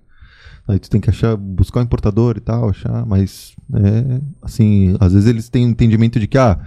[0.68, 5.14] Aí tu tem que achar, buscar o importador e tal, achar, mas é, assim, às
[5.14, 6.58] vezes eles têm um entendimento de que, ah,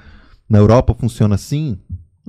[0.49, 1.77] na Europa funciona assim,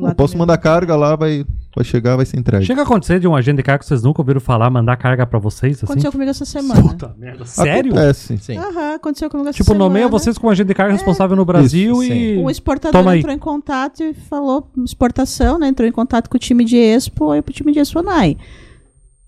[0.10, 2.66] eu posso mandar carga lá, vai, vai chegar, vai ser entregue.
[2.66, 5.26] Chega a acontecer de um agente de carga que vocês nunca ouviram falar, mandar carga
[5.26, 5.86] pra vocês, assim?
[5.86, 6.82] Aconteceu comigo essa semana.
[6.82, 7.92] Puta merda, sério?
[7.94, 8.38] Acontece.
[8.38, 8.58] Sim.
[8.58, 9.86] Aham, aconteceu comigo essa Tipo, semana.
[9.86, 12.38] nomeia vocês como agente de carga responsável no Brasil Isso, e...
[12.38, 13.20] O exportador Toma aí.
[13.20, 15.68] entrou em contato e falou exportação, né?
[15.68, 18.38] Entrou em contato com o time de Expo e pro time de Expo Nai.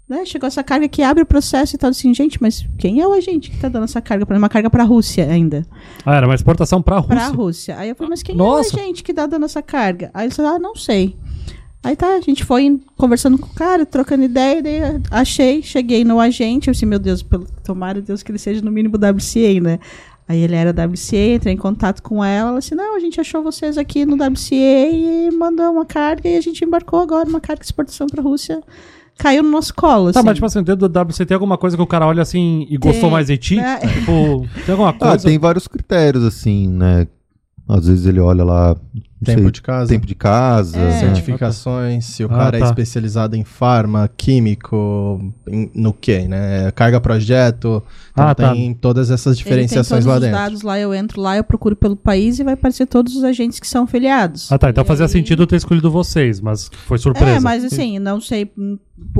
[0.07, 0.25] Né?
[0.25, 3.13] Chegou essa carga que abre o processo e tal, assim, gente, mas quem é o
[3.13, 4.25] agente que tá dando essa carga?
[4.37, 5.65] Uma carga pra Rússia ainda.
[6.05, 7.15] Ah, era uma exportação pra Rússia.
[7.15, 7.77] Pra Rússia.
[7.77, 8.75] Aí eu falei, mas quem Nossa.
[8.75, 10.11] é o agente que tá dando essa carga?
[10.13, 11.15] Aí eles falaram, ah, não sei.
[11.83, 14.79] Aí tá, a gente foi conversando com o cara, trocando ideia, daí
[15.11, 18.71] achei, cheguei no agente, eu disse, meu Deus, pelo, tomara Deus que ele seja no
[18.71, 19.79] mínimo WCA, né?
[20.25, 23.43] Aí ele era WCA, entrei em contato com ela, ela disse, não, a gente achou
[23.43, 27.59] vocês aqui no WCA e mandou uma carga e a gente embarcou agora uma carga
[27.59, 28.63] de exportação pra Rússia.
[29.17, 30.25] Caiu no nosso colo, Tá, assim.
[30.27, 32.77] mas tipo assim, dentro do WC tem alguma coisa que o cara olha assim e
[32.77, 33.55] gostou Tem, mais de ti?
[33.57, 33.77] né?
[33.79, 35.27] Tipo, tem alguma Ah, coisa?
[35.27, 37.07] tem vários critérios, assim, né,
[37.67, 38.75] às vezes ele olha lá,
[39.23, 39.87] Tempo sei, de casa.
[39.89, 40.99] tempo de casa, É.
[40.99, 42.65] Certificações, se o Ah, cara tá.
[42.65, 46.69] é especializado em farma, químico, em- no que, né?
[46.71, 48.51] Carga projeto, então Ah, tá.
[48.53, 50.35] tem todas essas Ele tem diferenciações todos lá os dentro.
[50.37, 53.59] dados lá, eu entro lá, eu procuro pelo país e vai aparecer todos os agentes
[53.61, 54.51] que são filiados.
[54.51, 57.37] Ah tá, então E fazia aí- sentido eu ter escolhido vocês, mas foi surpresa.
[57.37, 58.51] É, mas assim, não sei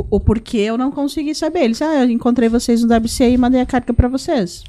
[0.09, 1.59] o porquê eu não consegui saber.
[1.63, 4.63] Eles, ah, eu encontrei vocês no WC e mandei a carga pra vocês.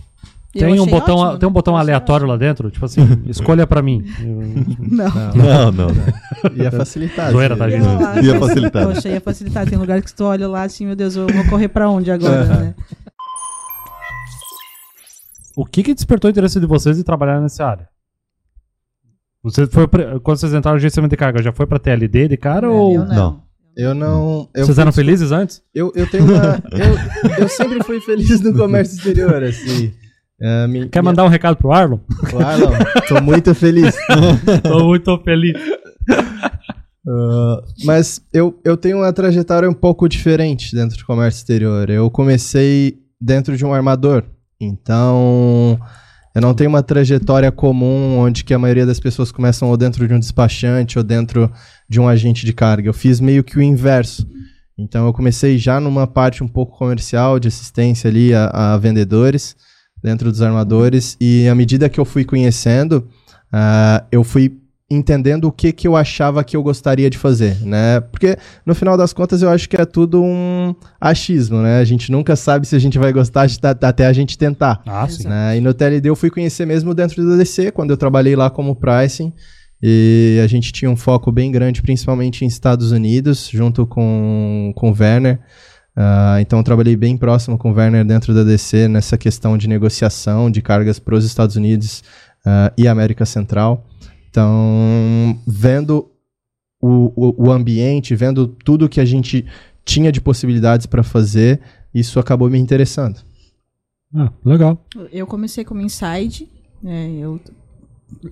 [0.54, 1.54] Tem um botão, ótimo, tem um né?
[1.54, 2.70] botão aleatório lá dentro?
[2.70, 4.04] Tipo assim, escolha pra mim.
[4.22, 5.08] Eu- Não.
[5.34, 6.56] Não, não, não.
[6.56, 7.30] Ia facilitar.
[7.32, 7.84] Zoeira, tá, gente?
[8.24, 8.86] Ia facilitar.
[8.86, 9.66] Poxa, ia facilitar.
[9.68, 12.44] Tem lugar que tu olha lá assim, meu Deus, eu vou correr pra onde agora,
[12.44, 12.74] né?
[15.56, 17.88] O que que despertou o interesse de vocês de trabalhar nessa área?
[19.42, 22.36] Você foi pra- quando vocês entraram no gerenciamento de carga, já foi pra TLD de
[22.36, 23.14] cara ou Eu não.
[23.14, 23.44] Não.
[23.76, 24.48] Eu não.
[24.54, 25.60] Eu vocês eram felizes antes?
[25.74, 26.62] Eu, eu tenho uma.
[26.72, 29.92] eu, eu sempre fui feliz no comércio exterior, assim.
[30.46, 31.98] É, me- Quer mandar um recado pro Arlon?
[32.28, 32.66] Claro,
[33.08, 33.94] tô muito feliz.
[34.62, 35.54] Tô muito feliz.
[37.06, 41.90] Ah, mas eu, eu tenho uma trajetória um pouco diferente dentro do comércio exterior.
[41.90, 44.24] Eu comecei dentro de um armador.
[44.58, 45.78] Então,
[46.34, 50.08] eu não tenho uma trajetória comum onde que a maioria das pessoas começam ou dentro
[50.08, 51.52] de um despachante ou dentro
[51.90, 52.88] de um agente de carga.
[52.88, 54.26] Eu fiz meio que o inverso.
[54.78, 59.54] Então, eu comecei já numa parte um pouco comercial, de assistência ali a, a vendedores
[60.04, 61.16] dentro dos armadores.
[61.18, 63.08] E à medida que eu fui conhecendo,
[63.50, 68.00] ah, eu fui entendendo o que, que eu achava que eu gostaria de fazer, né?
[68.00, 68.36] Porque
[68.66, 71.78] no final das contas eu acho que é tudo um achismo, né?
[71.78, 73.46] A gente nunca sabe se a gente vai gostar
[73.80, 74.82] até a gente tentar.
[74.86, 75.26] Ah, sim.
[75.26, 75.56] Né?
[75.56, 78.76] E no TLD eu fui conhecer mesmo dentro do DC, quando eu trabalhei lá como
[78.76, 79.32] pricing.
[79.82, 84.90] E a gente tinha um foco bem grande, principalmente em Estados Unidos, junto com, com
[84.90, 85.40] o Werner.
[85.96, 89.68] Ah, então eu trabalhei bem próximo com o Werner dentro da DC nessa questão de
[89.68, 92.02] negociação de cargas para os Estados Unidos
[92.44, 93.86] ah, e América Central.
[94.28, 96.10] Então, vendo
[96.80, 99.46] o, o, o ambiente, vendo tudo que a gente
[99.84, 101.60] tinha de possibilidades para fazer,
[101.94, 103.20] isso acabou me interessando.
[104.14, 104.84] Ah, legal.
[105.12, 106.48] Eu comecei como inside,
[106.82, 107.10] né?
[107.18, 107.40] Eu,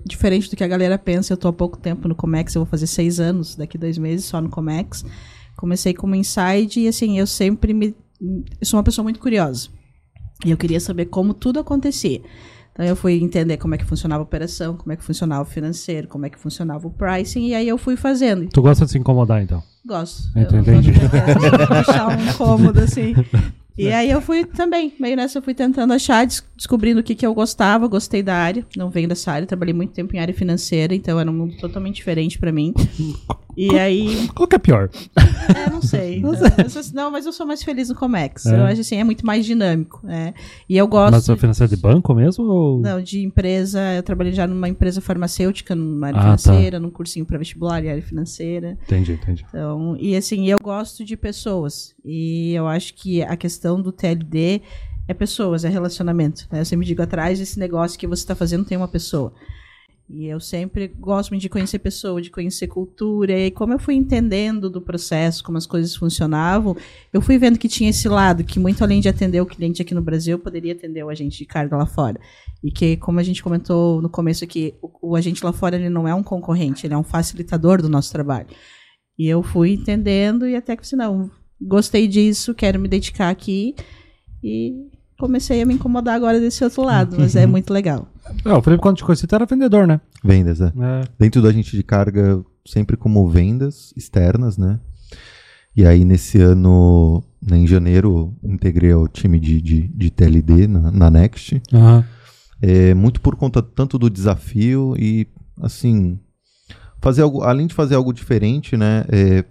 [0.05, 2.69] diferente do que a galera pensa, eu tô há pouco tempo no Comex, eu vou
[2.69, 5.05] fazer seis anos, daqui dois meses só no Comex.
[5.55, 7.95] Comecei como inside e assim, eu sempre me.
[8.21, 9.69] Eu sou uma pessoa muito curiosa.
[10.45, 12.21] E eu queria saber como tudo acontecia.
[12.73, 15.45] Então eu fui entender como é que funcionava a operação, como é que funcionava o
[15.45, 18.49] financeiro, como é que funcionava o pricing, e aí eu fui fazendo.
[18.49, 19.61] Tu gosta de se incomodar, então?
[19.85, 20.23] Gosto.
[20.35, 20.89] Entendi.
[20.89, 23.13] Eu gosto de achar um cômodo, assim.
[23.77, 27.13] E aí eu fui também, meio nessa, eu fui tentando achar, des- descobrindo o que,
[27.15, 30.33] que eu gostava, gostei da área, não venho dessa área, trabalhei muito tempo em área
[30.33, 32.73] financeira, então era um mundo totalmente diferente pra mim.
[33.55, 34.89] E aí, Qual que é pior?
[35.55, 36.19] é, não sei.
[36.23, 38.45] Não, eu sou- não, mas eu sou mais feliz no Comex.
[38.45, 38.55] É.
[38.57, 40.33] Eu acho assim, é muito mais dinâmico, né?
[40.67, 41.13] E eu gosto.
[41.13, 42.43] Mas a financeira de banco mesmo?
[42.45, 42.79] Ou...
[42.79, 46.37] Não, de empresa, eu trabalhei já numa empresa farmacêutica, numa área Ah, tá.
[46.37, 48.77] financeira, num cursinho para vestibular em área financeira.
[48.85, 49.45] Entendi, entendi.
[49.49, 51.93] Então, e assim, eu gosto de pessoas.
[52.03, 54.61] E eu acho que a questão do TLD
[55.07, 56.47] é pessoas, é relacionamento.
[56.51, 56.61] Né?
[56.61, 59.33] Eu sempre digo, atrás desse negócio que você está fazendo tem uma pessoa.
[60.09, 63.37] E eu sempre gosto de conhecer pessoa, de conhecer cultura.
[63.39, 66.75] E como eu fui entendendo do processo, como as coisas funcionavam,
[67.11, 69.95] eu fui vendo que tinha esse lado, que muito além de atender o cliente aqui
[69.95, 72.19] no Brasil, poderia atender o agente de carga lá fora.
[72.63, 75.89] E que, como a gente comentou no começo aqui, o, o agente lá fora ele
[75.89, 78.47] não é um concorrente, ele é um facilitador do nosso trabalho.
[79.17, 83.73] E eu fui entendendo e até que assim, não, gostei disso, quero me dedicar aqui.
[84.43, 84.73] E
[85.23, 88.09] comecei a me incomodar agora desse outro lado, mas é muito legal.
[88.43, 90.01] É, o Felipe, quando te conheci, tu era vendedor, né?
[90.21, 90.65] Vendas, é.
[90.65, 91.07] É.
[91.17, 94.79] Dentro do agente de carga, sempre como vendas externas, né?
[95.75, 100.91] E aí, nesse ano, né, em janeiro, integrei ao time de, de, de TLD na,
[100.91, 101.61] na Next.
[101.73, 102.03] Aham.
[102.61, 105.27] É, muito por conta tanto do desafio e,
[105.61, 106.19] assim,
[107.01, 109.05] fazer algo, além de fazer algo diferente, né?
[109.09, 109.43] é,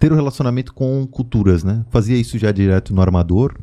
[0.00, 1.84] ter um relacionamento com culturas, né?
[1.90, 3.54] Fazia isso já direto no armador,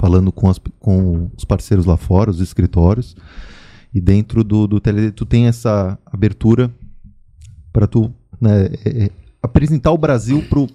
[0.00, 3.14] falando com, as- com os parceiros lá fora, os escritórios.
[3.92, 6.72] E dentro do, do TLD tu tem essa abertura
[7.72, 9.10] para tu né, é, é,
[9.42, 10.66] apresentar o Brasil pro,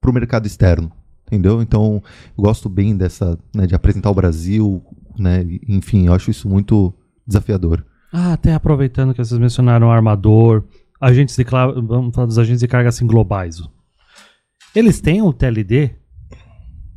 [0.00, 0.90] pro mercado externo.
[1.26, 1.60] Entendeu?
[1.62, 2.02] Então,
[2.38, 4.82] eu gosto bem dessa, né, de apresentar o Brasil,
[5.18, 5.44] né?
[5.68, 6.94] Enfim, eu acho isso muito
[7.26, 7.84] desafiador.
[8.12, 10.62] Ah, até aproveitando que vocês mencionaram armador,
[11.00, 13.60] agentes de vamos falar dos agentes de carga assim globais.
[14.74, 15.90] Eles têm um TLD?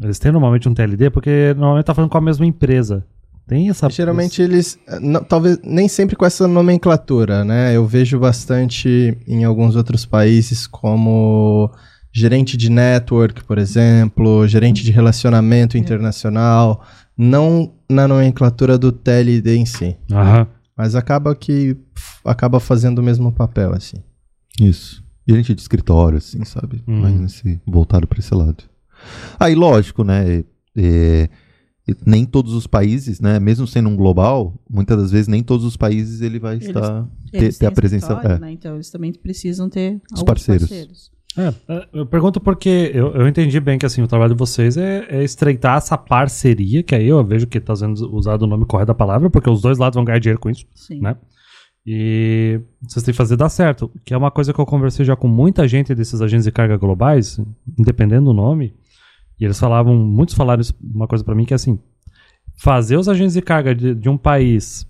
[0.01, 3.05] Eles têm normalmente um TLD porque normalmente tá falando com a mesma empresa.
[3.47, 7.75] Tem essa Geralmente eles, eh, não- talvez nem sempre com essa nomenclatura, né?
[7.75, 11.71] Eu vejo bastante em alguns outros países como
[12.13, 16.83] gerente de network, por exemplo, gerente de relacionamento internacional,
[17.17, 20.47] não na nomenclatura do TLD em si, Aham.
[20.77, 21.75] mas acaba que
[22.23, 23.97] acaba fazendo o mesmo papel assim.
[24.61, 25.03] Isso.
[25.27, 26.83] Gerente de escritório, assim, sabe?
[26.87, 27.01] Uhum.
[27.01, 28.63] Mais nesse, voltado para esse lado.
[29.39, 30.43] Aí, lógico, né?
[30.77, 31.29] é,
[32.05, 33.39] nem todos os países, né?
[33.39, 37.03] Mesmo sendo um global, muitas das vezes nem todos os países ele vai Eles- estar
[37.31, 38.13] ter, Eles ter têm a presença.
[38.13, 38.51] escritório, É, né?
[38.51, 40.69] Então eles também precisam ter alguns parceiros.
[40.69, 41.11] parceiros.
[41.37, 45.05] É, eu pergunto porque eu, eu entendi bem que assim, o trabalho de vocês é,
[45.09, 48.87] é estreitar essa parceria, que aí eu vejo que está sendo usado o nome correto
[48.87, 50.99] da palavra, porque os dois lados vão ganhar dinheiro com isso, Sim.
[50.99, 51.15] né?
[51.85, 55.15] E vocês têm que fazer dar certo, que é uma coisa que eu conversei já
[55.15, 57.39] com muita gente desses agentes de carga globais,
[57.77, 58.73] independendo do nome,
[59.39, 61.79] e eles falavam, muitos falaram isso, uma coisa pra mim que é assim,
[62.57, 64.85] fazer os agentes de carga de, de um país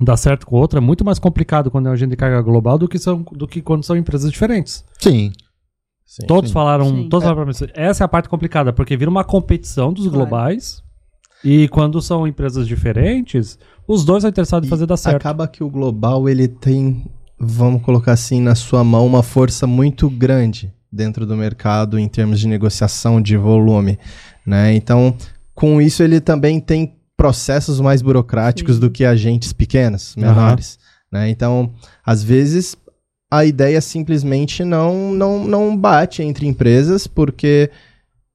[0.00, 2.42] dar certo com o outro é muito mais complicado quando é um agente de carga
[2.42, 4.84] global do que, são, do que quando são empresas diferentes.
[4.98, 5.32] Sim.
[6.04, 6.26] Sim.
[6.26, 6.54] Todos sim.
[6.54, 7.08] falaram, Sim.
[7.08, 10.18] todos falaram pra mim, essa é a parte complicada, porque vira uma competição dos Claro.
[10.18, 10.82] globais,
[11.42, 15.16] e quando são empresas diferentes, os dois são interessados em fazer dar certo.
[15.16, 17.06] Acaba que o global ele tem,
[17.38, 22.40] vamos colocar assim, na sua mão uma força muito grande dentro do mercado em termos
[22.40, 23.98] de negociação de volume,
[24.44, 24.74] né?
[24.74, 25.16] Então,
[25.54, 28.80] com isso ele também tem processos mais burocráticos Sim.
[28.80, 30.78] do que agentes pequenos, menores,
[31.12, 31.28] né?
[31.28, 31.72] Então,
[32.04, 32.76] às vezes
[33.30, 37.70] a ideia simplesmente não não não bate entre empresas porque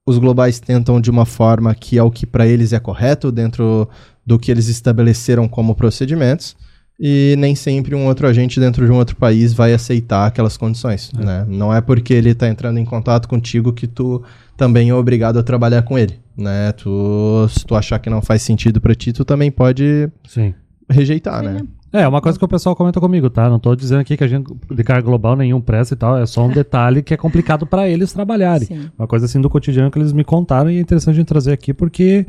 [0.06, 3.88] os globais tentam de uma forma que é o que para eles é correto dentro
[4.24, 6.56] do que eles estabeleceram como procedimentos
[7.00, 11.10] e nem sempre um outro agente dentro de um outro país vai aceitar aquelas condições,
[11.18, 11.24] É.
[11.24, 11.44] né?
[11.48, 14.22] Não é porque ele está entrando em contato contigo que tu
[14.56, 16.72] também é obrigado a trabalhar com ele, né?
[16.72, 20.54] Tu, se tu achar que não faz sentido para ti, tu também pode Sim.
[20.88, 21.62] rejeitar, né?
[21.94, 23.50] É, uma coisa que o pessoal comenta comigo, tá?
[23.50, 26.24] Não tô dizendo aqui que a gente de carga global nenhum presta e tal, é
[26.24, 28.66] só um detalhe que é complicado pra eles trabalharem.
[28.66, 28.90] Sim.
[28.98, 31.52] Uma coisa assim do cotidiano que eles me contaram e é interessante a gente trazer
[31.52, 32.24] aqui porque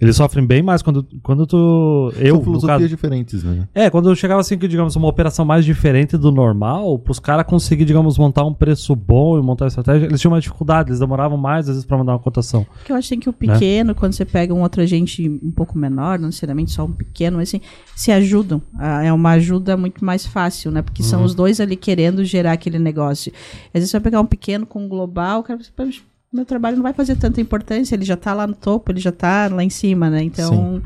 [0.00, 2.12] eles sofrem bem mais quando, quando tu.
[2.16, 3.68] Eu, São filosofias caso, diferentes, né?
[3.74, 7.84] é, quando chegava assim, que, digamos, uma operação mais diferente do normal, pros caras conseguir,
[7.84, 11.38] digamos, montar um preço bom e montar uma estratégia, eles tinham uma dificuldade, eles demoravam
[11.38, 12.64] mais, às vezes, pra mandar uma cotação.
[12.78, 13.52] Porque eu acho assim, que o Né?
[13.52, 17.36] pequeno, quando você pega um outro agente um pouco menor, não necessariamente só um pequeno,
[17.38, 17.60] mas assim,
[17.94, 18.60] se ajudam.
[18.78, 20.82] Ah, É uma ajuda muito mais fácil, né?
[20.82, 21.26] Porque são Uhum.
[21.26, 23.32] os dois ali querendo gerar aquele negócio.
[23.66, 26.00] Às vezes você vai pegar um pequeno com um global, o cara vai "Poxa,
[26.34, 29.12] meu trabalho não vai fazer tanta importância, ele já tá lá no topo, ele já
[29.12, 30.22] tá lá em cima, né?
[30.22, 30.82] Então,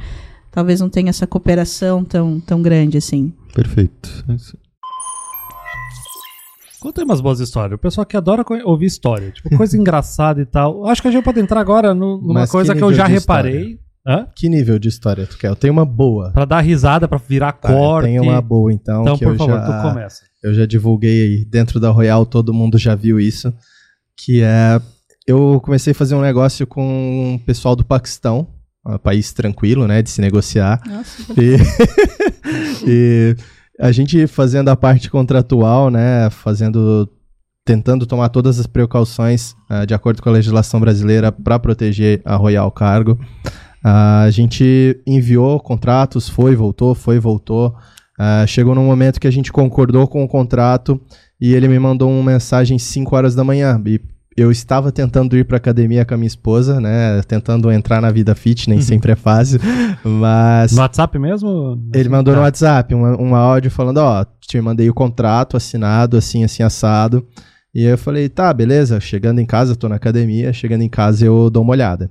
[0.50, 3.32] talvez não tenha essa cooperação tão, tão grande assim.
[3.54, 4.24] Perfeito.
[4.28, 4.56] É isso.
[6.80, 7.74] Conta aí umas boas histórias.
[7.76, 10.86] O pessoal que adora ouvir história, tipo, coisa engraçada e tal.
[10.86, 13.04] Acho que a gente pode entrar agora no- numa Mas que coisa que, eu nível
[13.04, 13.80] já reparei.
[14.06, 14.26] Hã?
[14.34, 15.48] Que nível de história tu quer?
[15.48, 16.30] Eu tenho uma boa.
[16.30, 18.06] Pra dar risada, pra virar Tá, eu corte.
[18.06, 19.82] tenho uma boa, então, Então, que por eu favor, já...
[19.82, 20.22] tu começa.
[20.42, 23.52] Eu já divulguei aí dentro da Royal, todo mundo já viu isso.
[24.16, 24.80] Que é.
[25.28, 28.48] Eu comecei a fazer um negócio com o pessoal do Paquistão,
[28.82, 30.80] um país tranquilo, né, de se negociar.
[30.86, 31.58] Nossa, E,
[32.88, 33.36] e
[33.78, 37.06] a gente fazendo a parte contratual, né, fazendo.
[37.62, 42.34] Tentando tomar todas as precauções ah, de acordo com a legislação brasileira para proteger a
[42.34, 43.20] Royal Cargo.
[43.84, 47.76] Ah, a gente enviou contratos, foi, voltou, foi, voltou.
[48.18, 50.98] Ah, chegou num momento que a gente concordou com o contrato
[51.38, 53.78] e ele me mandou uma mensagem 5 horas da manhã.
[53.84, 54.00] E
[54.40, 57.20] eu estava tentando ir para academia com a minha esposa, né?
[57.26, 59.58] Tentando entrar na vida fit, nem sempre é fácil.
[60.04, 61.78] Mas No WhatsApp mesmo?
[61.94, 62.44] ele mandou no Tá.
[62.46, 67.26] WhatsApp um, um áudio falando: Ó, te mandei o contrato assinado, assim, assim, assado.
[67.74, 69.00] E aí eu falei: Tá, beleza.
[69.00, 70.52] Chegando em casa, tô na academia.
[70.52, 72.10] Chegando em casa, eu dou uma olhada.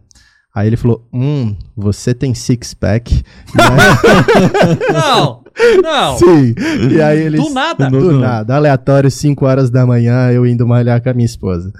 [0.53, 3.23] Aí ele falou: Hum, você tem six-pack?
[4.91, 5.43] Não!
[5.81, 6.17] Não!
[6.17, 6.53] Sim.
[6.91, 7.37] E aí ele.
[7.37, 7.89] Do nada.
[7.89, 8.55] Do nada.
[8.55, 11.71] Aleatório, 5 horas da manhã, eu indo malhar com a minha esposa.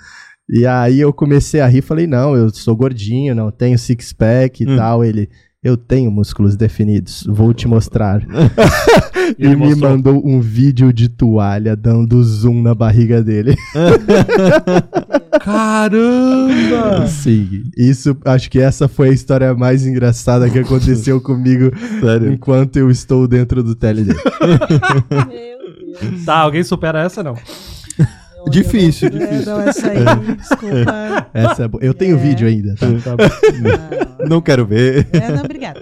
[0.50, 4.68] E aí eu comecei a rir, falei, não, eu sou gordinho, não tenho six-pack e
[4.70, 4.76] Hum.
[4.78, 5.04] tal.
[5.04, 5.30] Ele,
[5.64, 8.22] eu tenho músculos definidos, vou te mostrar.
[8.22, 8.26] E
[9.44, 9.92] e ele me mostrou.
[9.92, 13.56] mandou um vídeo de toalha dando zoom na barriga dele.
[15.44, 17.08] Caramba!
[17.08, 22.32] Sim, isso, acho que essa foi a história mais engraçada que aconteceu comigo Sério.
[22.32, 24.14] enquanto eu estou dentro do TLD.
[26.26, 27.34] Tá, alguém supera essa não?
[28.50, 29.46] Difícil, É, difícil.
[29.46, 29.98] não, essa aí,
[30.38, 31.28] desculpa.
[31.34, 31.84] Essa é boa.
[31.84, 32.20] Eu tenho É.
[32.20, 32.88] vídeo ainda, tá?
[32.88, 35.08] Não, Não quero ver.
[35.14, 35.80] é, não, obrigada.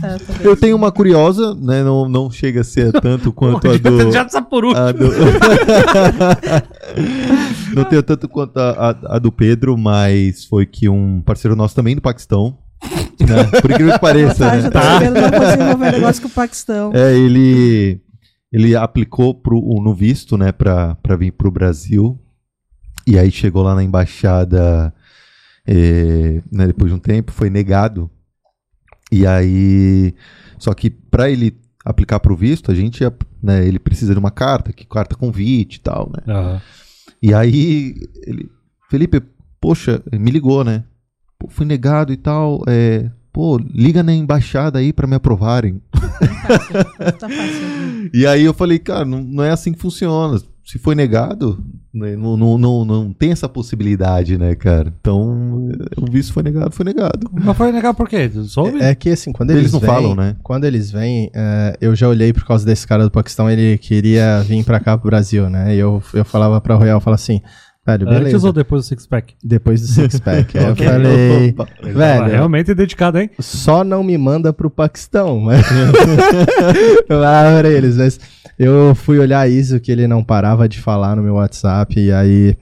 [0.00, 1.82] Tá, Eu tenho uma curiosa, né?
[1.82, 4.12] Não, não chega a ser tanto quanto a do.
[4.12, 4.92] Já dessa por último.
[4.92, 5.10] do...
[7.74, 11.74] não tenho tanto quanto a, a- a do Pedro, mas foi que um parceiro nosso
[11.74, 12.56] também do Paquistão.
[13.20, 13.44] Né?
[13.62, 14.70] Por incrível que pareça, Tá, né?
[14.70, 15.14] tá sabendo,
[15.58, 16.92] não negócio com o Paquistão.
[16.94, 17.98] É, ele,
[18.54, 22.16] ele aplicou pro, no visto, né, pra, pra vir pro Brasil.
[23.04, 24.94] E aí chegou lá na embaixada,
[25.66, 28.08] é, né, depois de um tempo, foi negado.
[29.10, 30.14] E aí,
[30.56, 33.02] só que pra ele aplicar pro visto, a gente,
[33.42, 36.32] né, ele precisa de uma carta, que carta convite e tal, né.
[36.32, 36.62] Aham.
[37.20, 38.48] E aí, ele,
[38.88, 39.20] Felipe,
[39.60, 40.84] poxa, me ligou, né?
[41.40, 45.82] Pô, fui negado e tal, é, pô, liga na embaixada aí pra me aprovarem.
[47.18, 48.10] Tá fácil.
[48.14, 50.40] E aí eu falei, cara, não, não é assim que funciona.
[50.64, 54.94] Se foi negado, Né, Não, não, não, não tem essa possibilidade, né, cara?
[54.98, 55.68] Então,
[55.98, 57.28] o visto foi negado, foi negado.
[57.32, 58.30] Mas foi negar por quê?
[58.46, 58.80] Soube?
[58.80, 60.36] É que assim, quando Eles eles, não vêm, falam, né?
[60.42, 64.40] Quando eles vêm, é, eu já olhei por causa desse cara do Paquistão, ele queria
[64.42, 65.74] vir pra cá pro Brasil, né?
[65.74, 67.42] E eu, eu falava pra Royal, eu falava assim,
[67.86, 68.46] velho, Antes beleza.
[68.46, 69.34] ou depois do Six Pack?
[69.42, 70.56] Depois do Six Pack.
[70.58, 70.86] Aí eu Ok.
[70.86, 71.68] falei, Opa.
[71.82, 73.30] Velho, realmente dedicado, hein?
[73.38, 75.44] só não me manda pro Paquistão.
[75.52, 78.18] Eu falava pra eles, mas
[78.58, 82.56] eu fui olhar isso que ele não parava de falar no meu WhatsApp, e aí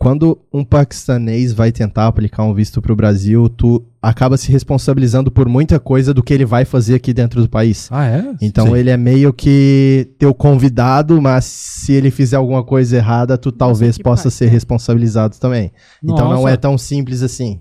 [0.00, 5.46] quando um paquistanês vai tentar aplicar um visto pro Brasil, tu acaba se responsabilizando por
[5.46, 7.86] muita coisa do que ele vai fazer aqui dentro do país.
[7.92, 8.34] Ah, é?
[8.40, 8.76] Então Sim.
[8.76, 13.98] ele é meio que teu convidado, mas se ele fizer alguma coisa errada, tu talvez
[13.98, 14.48] possa ser é.
[14.48, 15.70] responsabilizado também.
[16.02, 16.50] Então não Nossa.
[16.50, 17.60] é tão simples assim.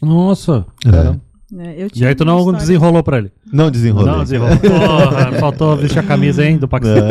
[0.00, 0.64] Nossa.
[0.86, 1.28] É.
[1.60, 3.32] É, eu E aí tu não história- desenrolou pra ele?
[3.52, 4.12] Não desenrolei.
[4.12, 4.56] Não desenrolou.
[4.58, 7.08] Porra, faltou vestir a camisa, hein, do Paquistão.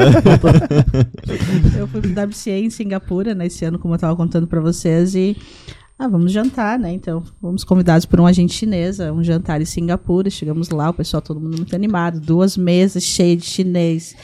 [1.78, 5.16] Eu fui pro WCA em Singapura, né, esse ano, como eu tava contando pra vocês,
[5.16, 5.36] e.
[6.00, 6.92] Ah, vamos jantar, né?
[6.94, 10.30] Então, fomos convidados por um agente chinês a um jantar em Singapura.
[10.30, 12.20] Chegamos lá, o pessoal, todo mundo muito animado.
[12.20, 14.16] Duas mesas cheias de chinês.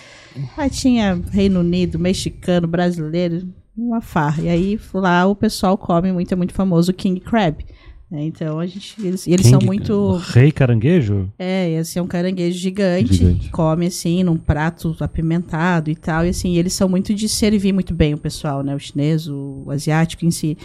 [0.55, 4.43] Aí tinha Reino Unido, mexicano, brasileiro, uma farra.
[4.43, 7.65] E aí, lá o pessoal come muito, é muito famoso o King Crab.
[8.13, 8.23] Né?
[8.25, 8.95] Então, a gente.
[9.03, 10.17] Eles, e eles são muito.
[10.17, 11.29] Rei caranguejo?
[11.39, 13.49] É, esse é um caranguejo gigante, Gigante.
[13.49, 17.91] come assim num prato apimentado e tal, e assim, eles são muito de servir muito
[17.91, 20.55] bem o pessoal, né, o chinês, o asiático em si.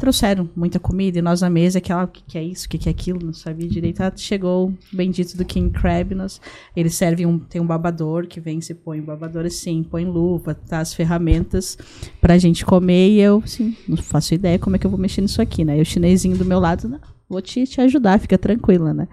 [0.00, 2.78] Trouxeram muita comida e nós na mesa, aquela, o que, que é isso, o que,
[2.78, 4.00] que é aquilo, não sabia direito.
[4.00, 6.40] Ah, chegou o bendito do King Crab, nós,
[6.74, 10.54] eles servem um, tem um babador que vem, se põe um babador assim, põe luva,
[10.54, 11.78] tá, as ferramentas
[12.20, 15.20] pra gente comer e eu, assim, não faço ideia como é que eu vou mexer
[15.20, 16.95] nisso aqui, né, e o chinesinho do meu lado,
[17.28, 19.08] vou te, te ajudar, fica tranquila, né.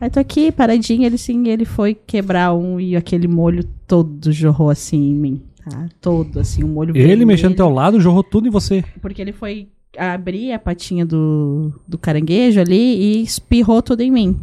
[0.00, 4.70] Aí tô aqui, paradinho, ele sim, ele foi quebrar um e aquele molho todo jorrou
[4.70, 5.88] assim em mim, tá?
[6.00, 7.26] Todo, assim, um molho Ele vermelho.
[7.26, 8.84] mexendo do teu lado, jorrou tudo em você.
[9.00, 14.38] Porque ele foi abrir a patinha do, do caranguejo ali e espirrou tudo em mim.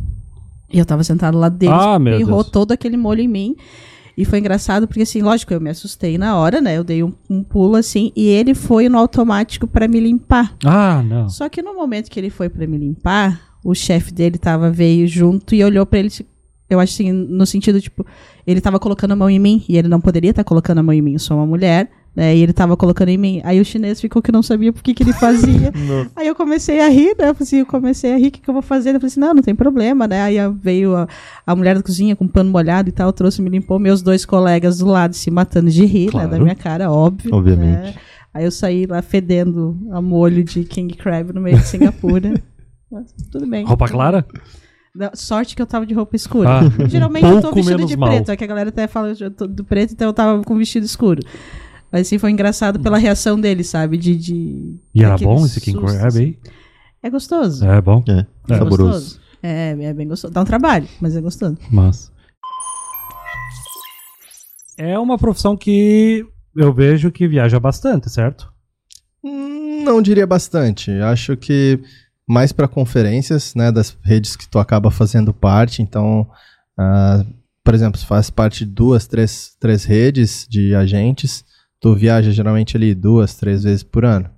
[0.73, 3.55] E eu tava sentado lá dele, Ah, meu espirrou todo aquele molho em mim.
[4.17, 6.77] E foi engraçado porque, assim, lógico, eu me assustei na hora, né?
[6.77, 10.55] Eu dei um, um pulo assim e ele foi no automático pra me limpar.
[10.63, 11.27] Ah, não.
[11.27, 15.07] Só que no momento que ele foi pra me limpar, o chefe dele tava, veio
[15.07, 16.29] junto e olhou pra ele, tipo,
[16.69, 18.05] eu acho assim, no sentido, tipo,
[18.45, 20.93] ele tava colocando a mão em mim e ele não poderia estar colocando a mão
[20.93, 22.35] em mim, eu sou uma mulher, né?
[22.35, 23.41] E ele tava colocando em mim.
[23.43, 25.73] Aí o chinês ficou que não sabia por que que ele fazia.
[26.15, 27.29] Aí eu comecei a rir, né?
[27.29, 28.89] Eu falei assim, eu comecei a rir, o que, que eu vou fazer?
[28.91, 30.21] Eu falei assim, não, não tem problema, né?
[30.21, 31.07] Aí veio a,
[31.45, 34.77] a mulher da cozinha com pano molhado e tal, trouxe, me limpou, meus dois colegas
[34.77, 36.21] do lado se matando de rir, né?
[36.21, 36.43] Da Claro.
[36.43, 37.33] minha cara, óbvio.
[37.35, 37.77] Obviamente.
[37.81, 37.93] né?
[38.33, 42.33] Aí eu saí lá fedendo a molho de King Crab no meio de Singapura.
[42.91, 43.65] Mas tudo bem.
[43.65, 44.25] Roupa clara?
[44.93, 46.49] Da- Sorte que eu tava de roupa escura.
[46.59, 48.09] Ah, Geralmente eu tô menos de mal.
[48.09, 50.41] preto, é que a galera até fala que eu tô do preto, então eu tava
[50.43, 51.21] com vestido escuro.
[51.95, 53.95] Mas assim, foi engraçado pela reação dele, sabe?
[53.97, 54.17] De.
[54.17, 56.19] de E era bom esse King Crab assim.
[56.19, 56.39] aí?
[57.01, 57.65] É gostoso.
[57.65, 58.03] É bom.
[58.05, 58.83] É, É saboroso.
[58.91, 59.19] gostoso.
[59.41, 60.33] É, é bem gostoso.
[60.33, 61.57] Dá um trabalho, mas é gostoso.
[61.71, 62.11] Mas.
[64.77, 68.51] É uma profissão que eu vejo que viaja bastante, certo?
[69.23, 70.91] Hum, Não diria bastante.
[70.91, 71.79] Acho que
[72.27, 75.81] mais para conferências, né, das redes que tu acaba fazendo parte.
[75.81, 76.29] Então,
[76.77, 77.25] ah,
[77.63, 81.45] por exemplo, se faz parte de duas, três, três redes de agentes,
[81.79, 84.29] tu viaja geralmente ali duas, três vezes por ano.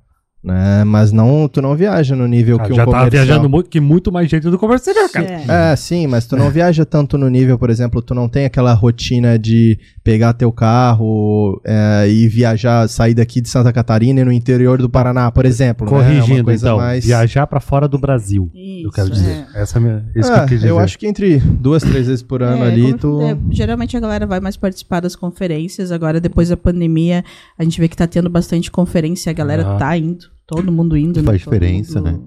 [0.44, 0.84] Né?
[0.86, 3.26] Mas não, tu não viaja no nível Ah, que um já tá comercial...
[3.26, 5.26] viajando muito, que muito mais gente do exterior, cara.
[5.26, 5.72] É.
[5.72, 8.74] É, sim, mas tu não viaja tanto no nível, por exemplo, tu não tem aquela
[8.74, 14.32] rotina de pegar teu carro é, e viajar, sair daqui de Santa Catarina e no
[14.32, 15.86] interior do Paraná, por exemplo.
[15.86, 15.92] né?
[15.92, 18.50] É uma Corrigindo, coisa então, mais- viajar pra fora do Brasil.
[18.56, 19.46] eu quero dizer.
[19.54, 20.70] Essa é a minha, isso que É, eu quis dizer.
[20.70, 23.20] eu acho que entre duas, três vezes por ano É, ali, tu.
[23.52, 25.92] geralmente a galera vai mais participar das conferências.
[25.92, 27.22] Agora, depois da pandemia,
[27.60, 29.78] a gente vê que tá tendo bastante conferência, a galera Ah.
[29.78, 30.26] tá indo.
[30.48, 32.20] Todo mundo indo, Faz Todo diferença, mundo- né?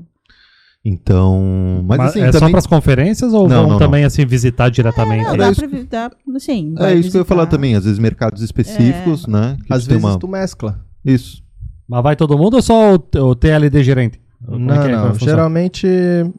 [0.84, 1.82] Então.
[1.86, 2.40] Mas, Mas assim, é também.
[2.40, 3.78] só pras conferências ou Não, vão não, não.
[3.78, 5.24] também assim visitar diretamente?
[5.24, 7.84] Não, Era dá isso pra dá, assim, É isso que eu ia falar também, às
[7.84, 9.56] vezes mercados específicos, né?
[9.66, 10.80] que Às vezes uma- tu mescla.
[11.04, 11.42] Isso.
[11.86, 14.20] Mas vai todo mundo ou só o, o TLD gerente?
[14.46, 14.92] Como é Não, é?
[14.96, 15.14] Como não.
[15.18, 15.86] Geralmente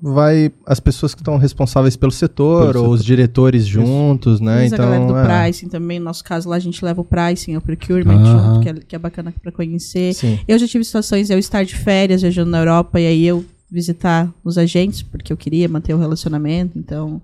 [0.01, 4.61] vai as pessoas que estão responsáveis pelo setor, Pelo ou os diretores juntos, né?
[4.61, 5.19] Mas a galera do Então.
[5.19, 8.53] é, pricing também, no nosso caso lá, a gente leva o pricing, o procurement Aham.
[8.53, 10.15] junto, que é, que é bacana pra conhecer.
[10.15, 10.39] Sim.
[10.47, 14.31] Eu já tive situações, eu estar de férias, viajando na Europa, e aí eu visitar
[14.43, 17.21] os agentes, porque eu queria manter o relacionamento, então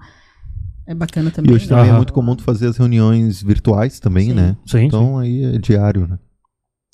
[0.87, 1.51] é bacana também.
[1.51, 1.75] E hoje né?
[1.75, 4.33] também é muito comum tu fazer as reuniões virtuais também, Sim.
[4.33, 4.57] né?
[4.65, 4.85] Sim, sim.
[4.85, 6.17] Então aí é diário, né?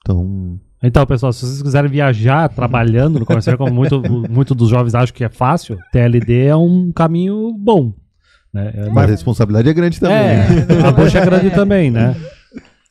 [0.01, 0.59] Então.
[0.85, 5.15] Então, pessoal, se vocês quiserem viajar trabalhando no comércio, como muito, muito dos jovens acham
[5.15, 7.93] que é fácil, TLD é um caminho bom.
[8.53, 8.71] Né?
[8.75, 10.17] É, Mas a responsabilidade é grande também.
[10.17, 12.13] É, a bucha é grande também, né?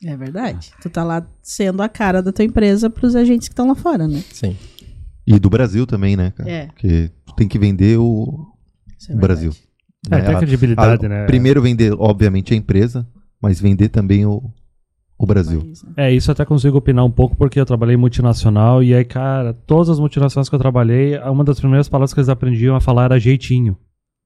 [0.05, 0.73] É verdade.
[0.81, 4.09] Tu tá lá sendo a cara da tua empresa pros agentes que estão lá fora,
[4.09, 4.25] né?
[4.33, 4.57] Sim.
[5.27, 6.51] E do Brasil também, né, cara?
[6.51, 6.67] É.
[6.67, 8.47] Porque tu tem que vender o,
[9.09, 9.53] é o Brasil.
[10.11, 10.21] É, né?
[10.23, 11.27] tem A- credibilidade, a- né?
[11.27, 13.07] Primeiro vender, obviamente, a empresa,
[13.41, 14.43] mas vender também o,
[15.17, 15.61] o Brasil.
[15.61, 15.93] País, né?
[15.97, 19.05] É, isso eu até consigo opinar um pouco porque eu trabalhei em multinacional e aí,
[19.05, 22.81] cara, todas as multinacionais que eu trabalhei, uma das primeiras palavras que eles aprendiam a
[22.81, 23.77] falar era jeitinho.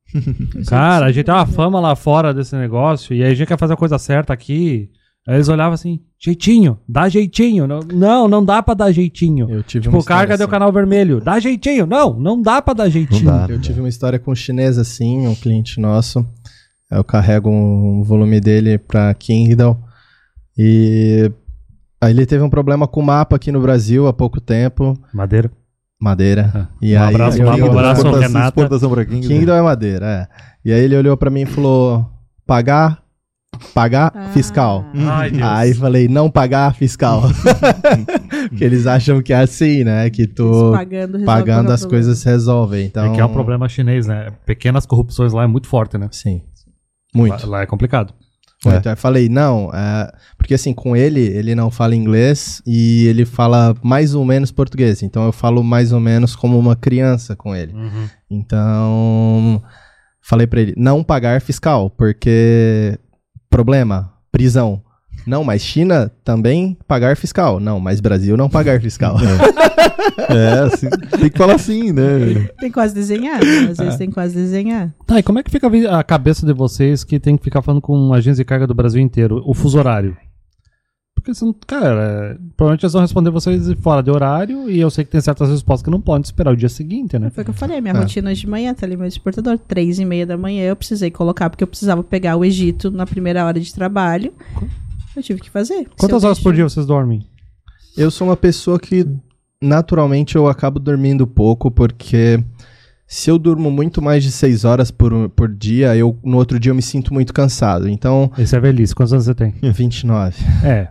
[0.68, 3.58] Cara, a gente tem uma fama lá fora desse negócio e aí a gente quer
[3.58, 4.88] fazer a coisa certa aqui.
[5.28, 7.66] Aí eles olhavam assim, jeitinho, dá jeitinho.
[7.66, 9.50] Não, não, não dá pra dar jeitinho.
[9.50, 10.50] Eu tive Tipo, uma história carga deu assim.
[10.52, 11.84] canal vermelho, dá jeitinho.
[11.86, 13.24] Não, não dá pra dar jeitinho.
[13.24, 13.46] Dá.
[13.48, 16.24] Eu tive uma história com um chinês assim, um cliente nosso.
[16.88, 19.76] Eu carrego um volume dele pra Kindle.
[20.56, 21.30] E
[22.00, 24.96] aí ele teve um problema com o mapa aqui no Brasil há pouco tempo.
[25.12, 25.50] Madeira.
[26.00, 26.68] Madeira.
[26.80, 28.48] E Um aí abraço, ele um abraço, Renata.
[28.48, 29.28] exportação pra Kindle.
[29.28, 30.28] Kindle é madeira, é.
[30.64, 32.06] E aí ele olhou pra mim e falou:
[32.46, 33.02] pagar,
[33.74, 34.28] pagar Ah.
[34.32, 34.84] fiscal.
[34.94, 35.42] Ai, Deus.
[35.42, 37.22] Aí falei, não pagar fiscal.
[38.48, 40.08] Porque eles acham que é assim, né?
[40.10, 42.86] Que tu Pagando, resolve pagando as coisas se resolvem.
[42.86, 44.28] Então, É que é um problema chinês, né?
[44.44, 46.08] Pequenas corrupções lá é muito forte, né?
[46.12, 46.42] Sim.
[47.14, 47.44] Muito.
[47.46, 48.12] Lá, lá é complicado.
[48.64, 48.86] Muito.
[48.88, 53.24] Aí eu falei, não, é, porque assim, com ele, ele não fala inglês e ele
[53.24, 55.02] fala mais ou menos português.
[55.02, 57.72] Então eu falo mais ou menos como uma criança com ele.
[58.30, 59.62] Então,
[60.22, 62.98] falei pra ele, não pagar fiscal, porque
[63.50, 64.82] problema, prisão.
[65.26, 67.58] Não, mas China também pagar fiscal.
[67.58, 69.16] Não, mas Brasil não pagar fiscal.
[70.28, 70.88] É, assim,
[71.20, 72.48] tem que falar assim, né?
[72.58, 73.68] Tem quase desenhar, né?
[73.70, 73.84] Às É.
[73.84, 74.92] vezes tem quase desenhar.
[75.06, 77.82] Tá, e como é que fica a cabeça de vocês que tem que ficar falando
[77.82, 80.16] com agência de carga do Brasil inteiro, o fuso horário?
[81.34, 85.20] Porque, cara, provavelmente eles vão responder vocês fora de horário e eu sei que tem
[85.20, 87.30] certas respostas que não podem esperar o dia seguinte, né?
[87.30, 87.98] Foi o que eu falei, minha É.
[87.98, 91.10] rotina hoje de manhã, tá ali meu despertador, três e meia da manhã, eu precisei
[91.10, 94.32] colocar, porque eu precisava pegar o Egito na primeira hora de trabalho.
[95.16, 95.88] Eu tive que fazer.
[95.98, 97.26] Quantas horas por dia vocês dormem?
[97.96, 99.06] Eu sou uma pessoa que
[99.62, 102.42] naturalmente eu acabo dormindo pouco, porque
[103.08, 106.70] se eu durmo muito mais de seis horas por, por dia, eu no outro dia
[106.70, 107.88] eu me sinto muito cansado.
[107.88, 108.94] Então, Esse é velhice.
[108.94, 109.54] Quantos anos você tem?
[109.62, 110.36] 29.
[110.64, 110.88] É.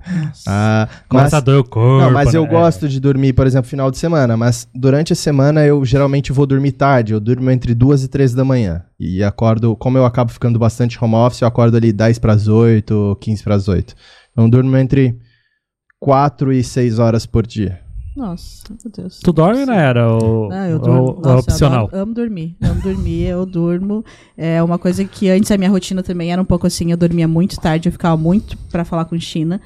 [0.48, 2.06] Ah, mas, Começa a doer o corpo.
[2.06, 2.50] não, mas eu né?
[2.50, 6.46] gosto de dormir, por exemplo, final de semana, mas durante a semana eu geralmente vou
[6.46, 8.84] dormir tarde, eu durmo entre duas e três da manhã.
[8.98, 12.48] E acordo, como eu acabo ficando bastante home office, eu acordo ali 10 para as
[12.48, 13.94] 8, 15 para as 8.
[14.32, 15.18] Então eu durmo entre
[16.00, 17.85] 4 e 6 horas por dia.
[18.16, 19.20] Nossa, meu Deus.
[19.20, 19.76] Tu dorme, né?
[19.78, 21.02] Era o, Ah, eu durmo.
[21.02, 21.86] o Nossa, eu opcional.
[21.88, 22.56] adoro- amo dormir.
[22.62, 24.06] Amo dormir, eu durmo.
[24.38, 27.28] É uma coisa que antes a minha rotina também era um pouco assim, eu dormia
[27.28, 29.60] muito tarde, eu ficava muito pra falar com China.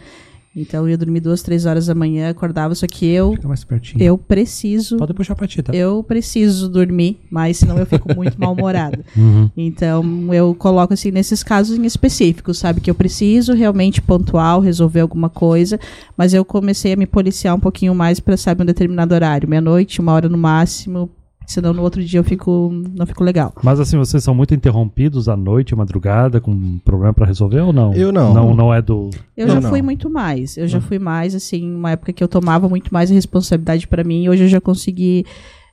[0.56, 3.64] Então eu ia dormir duas, três horas da manhã, acordava, só que eu, Fica mais
[3.64, 4.04] pertinho.
[4.04, 5.74] eu preciso, Pode puxar pra ti, tá?
[5.74, 9.06] eu preciso dormir, mas senão eu fico muito mal-humorada.
[9.16, 9.50] Uhum.
[9.56, 12.82] Então, eu coloco assim nesses casos em específico, sabe?
[12.82, 15.80] Que eu preciso realmente pontual, resolver alguma coisa,
[16.18, 20.02] mas eu comecei a me policiar um pouquinho mais para saber um determinado horário, meia-noite,
[20.02, 21.10] uma hora no máximo,
[21.52, 23.54] senão no outro dia eu fico não fico legal.
[23.64, 27.74] Mas assim, vocês são muito interrompidos à noite, à madrugada, com problema pra resolver ou
[27.74, 27.94] não?
[27.94, 28.34] Eu não.
[28.34, 29.10] Não, não é do.
[29.36, 29.70] Eu Não, já não.
[29.70, 30.58] fui muito mais.
[30.58, 34.04] Eu já fui mais, assim, uma época que eu tomava muito mais a responsabilidade para
[34.04, 34.24] mim.
[34.24, 35.26] E hoje eu já consegui,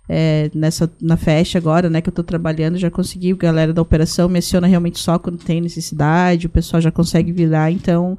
[0.08, 3.82] é, nessa, na festa agora, né, que eu tô trabalhando, já consegui, a galera da
[3.82, 7.70] operação me aciona realmente só quando tem necessidade, o pessoal já consegue virar.
[7.70, 8.16] Então,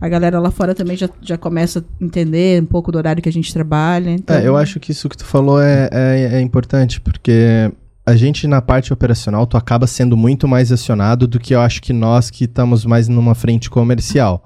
[0.00, 3.28] a galera lá fora também já, já começa a entender um pouco do horário que
[3.28, 4.10] a gente trabalha.
[4.10, 7.70] Então, É, eu acho que isso que tu falou é, é, é importante, porque
[8.06, 11.80] a gente na parte operacional, tu acaba sendo muito mais acionado do que eu acho
[11.80, 14.44] que nós que estamos mais numa frente comercial.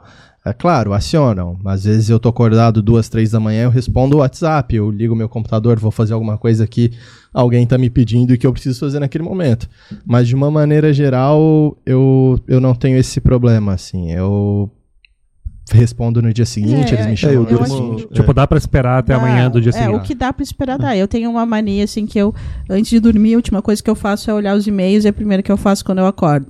[0.49, 1.59] É claro, acionam.
[1.65, 5.15] Às vezes eu tô acordado duas, três da manhã, eu respondo o WhatsApp, eu ligo
[5.15, 6.91] meu computador, vou fazer alguma coisa que
[7.33, 9.69] alguém tá me pedindo e que eu preciso fazer naquele momento.
[10.07, 14.11] Mas de uma maneira geral, eu, eu não tenho esse problema, assim.
[14.13, 14.71] Eu
[15.71, 18.15] respondo no dia seguinte, É, eles me é, chamam eu no dia durmo- seguinte.
[18.15, 19.19] Tipo, dá pra esperar até Dá.
[19.19, 19.97] amanhã do dia É, seguinte.
[19.97, 20.97] o que dá pra esperar dá.
[20.97, 22.35] Eu tenho uma mania, assim, que eu,
[22.71, 25.11] antes de dormir, a última coisa que eu faço é olhar os e-mails e é
[25.11, 26.47] a primeira que eu faço quando eu acordo.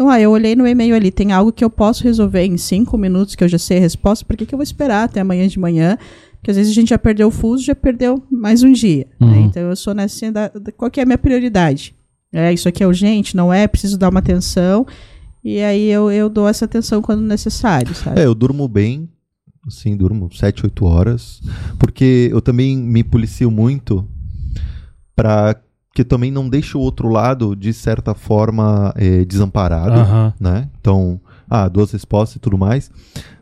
[0.00, 2.96] Então, ah, eu olhei no e-mail ali, tem algo que eu posso resolver em cinco
[2.96, 5.46] minutos, que eu já sei a resposta, por que, que eu vou esperar até amanhã
[5.46, 5.98] de manhã?
[6.38, 9.06] Porque às vezes a gente já perdeu o fuso, já perdeu mais um dia.
[9.20, 9.26] né?
[9.26, 9.44] Uhum.
[9.44, 10.32] Então, eu sou nessa.
[10.32, 11.94] Da, da- qual que é a minha prioridade?
[12.32, 13.36] É, isso aqui é urgente?
[13.36, 13.68] Não é?
[13.68, 14.86] Preciso dar uma atenção.
[15.44, 18.20] E aí eu, eu dou essa atenção quando necessário, sabe?
[18.20, 19.06] É, eu durmo bem,
[19.66, 21.42] assim, durmo 7, 8 horas,
[21.78, 24.08] porque eu também me policio muito
[25.14, 25.60] para
[25.94, 30.68] que eu também não deixe o outro lado, de certa forma, eh, desamparado, né?
[30.80, 32.90] Então, ah, duas respostas e tudo mais,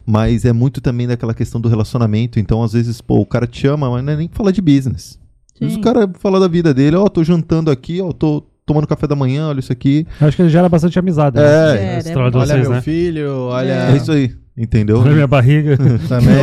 [0.07, 3.67] mas é muito também daquela questão do relacionamento, então às vezes, pô, o cara te
[3.67, 5.19] ama, mas não é nem falar de business.
[5.55, 5.81] Às vezes Sim.
[5.81, 9.17] o cara fala da vida dele, ó, tô jantando aqui, ó, tô tomando café da
[9.17, 10.07] manhã, olha isso aqui.
[10.21, 11.39] Acho que ele gera bastante amizade.
[11.39, 12.01] É, né?
[12.01, 12.81] De é Olha vocês, meu né?
[12.81, 13.91] filho, olha...
[13.91, 14.35] É, isso aí.
[14.57, 15.01] entendeu?
[15.01, 15.77] Olha minha barriga.
[16.09, 16.35] Também.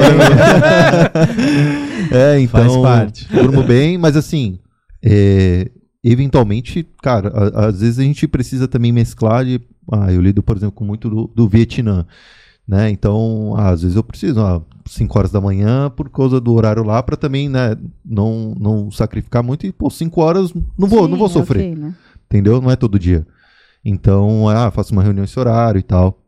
[2.11, 2.61] É, então.
[2.61, 3.27] Faz parte.
[3.33, 4.59] Durmo bem, mas assim,
[5.03, 5.69] é,
[6.11, 9.59] eventualmente, cara, a- às vezes a gente precisa também mesclar de.
[9.91, 12.05] Ah, eu lido, por exemplo, com muito do, do Vietnã.
[12.67, 12.89] Né?
[12.89, 16.83] Então, ah, às vezes eu preciso, ah, 5 horas da manhã, por causa do horário
[16.83, 21.15] lá, para também, né, não, não sacrificar muito e, pô, 5 horas não vou, não
[21.17, 21.93] vou Sim, sofrer né?
[22.25, 22.59] entendeu?
[22.59, 23.25] Não é todo dia.
[23.83, 26.19] Então, ah, faço uma reunião esse horário e tal.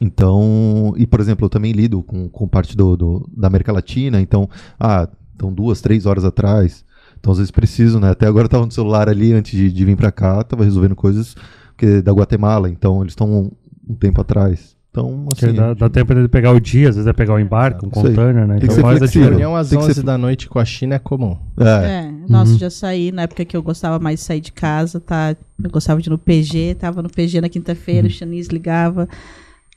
[0.00, 4.20] Então, e por exemplo, eu também lido com, com parte do, do- da América Latina,
[4.20, 4.48] então,
[4.78, 6.84] ah, então duas, três horas atrás.
[7.24, 8.10] Então, às vezes preciso, né?
[8.10, 10.94] Até agora eu tava no celular ali antes de, de vir pra cá, tava resolvendo
[10.94, 11.34] coisas
[11.70, 13.50] porque da Guatemala, então eles estão um,
[13.88, 14.74] um tempo atrás.
[14.90, 17.84] Então, assim, dá, dá tempo de pegar o dia, às vezes é pegar o embarque,
[17.84, 18.58] um container, né?
[18.58, 19.28] Tem Então faz a flexível.
[19.30, 21.36] Reunião às Tem que 11 ser- da noite com a China é comum.
[21.58, 22.58] é, É, nossa, Uhum.
[22.58, 25.34] já saí na época que eu gostava mais de sair de casa, tá?
[25.62, 29.08] Eu gostava de ir no PG, tava no PG na quinta-feira, o Xanis ligava.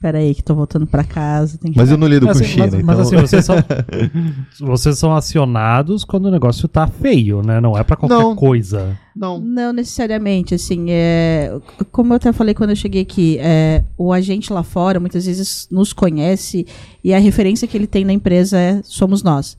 [0.00, 1.58] Pera aí, que tô voltando pra casa.
[1.58, 2.86] Tem que mas eu não lido Mas, com assim, China, mas- então...
[2.86, 3.56] mas assim, vocês são,
[4.60, 7.60] vocês são acionados quando o negócio tá feio, né?
[7.60, 8.36] Não é pra qualquer Não.
[8.36, 8.96] coisa.
[9.14, 9.40] não.
[9.40, 11.52] Não necessariamente, assim, é,
[11.90, 15.66] como eu até falei quando eu cheguei aqui, é, o agente lá fora muitas vezes
[15.70, 16.64] nos conhece
[17.02, 19.56] e a referência que ele tem na empresa é somos nós.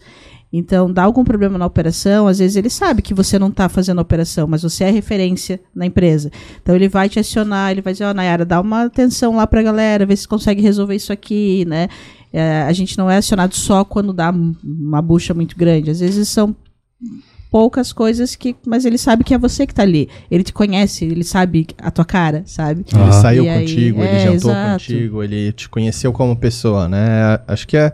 [0.51, 3.99] Então, dá algum problema na operação, às vezes ele sabe que você não está fazendo
[3.99, 6.31] a operação, mas você é referência na empresa.
[6.61, 9.61] Então, ele vai te acionar, ele vai dizer, ó, Nayara, dá uma atenção lá pra
[9.61, 11.87] galera, vê se consegue resolver isso aqui, né?
[12.33, 15.91] É, a gente não é acionado só quando dá um- uma bucha muito grande.
[15.91, 16.55] Às vezes são
[17.51, 18.55] poucas coisas que.
[18.65, 20.07] Mas ele sabe que é você que tá ali.
[20.29, 22.85] Ele te conhece, ele sabe a tua cara, sabe?
[22.91, 23.11] Ele Ah.
[23.11, 24.71] saiu E aí- contigo, ele é, jantou exato.
[24.85, 27.39] contigo, ele te conheceu como pessoa, né?
[27.47, 27.93] Acho que é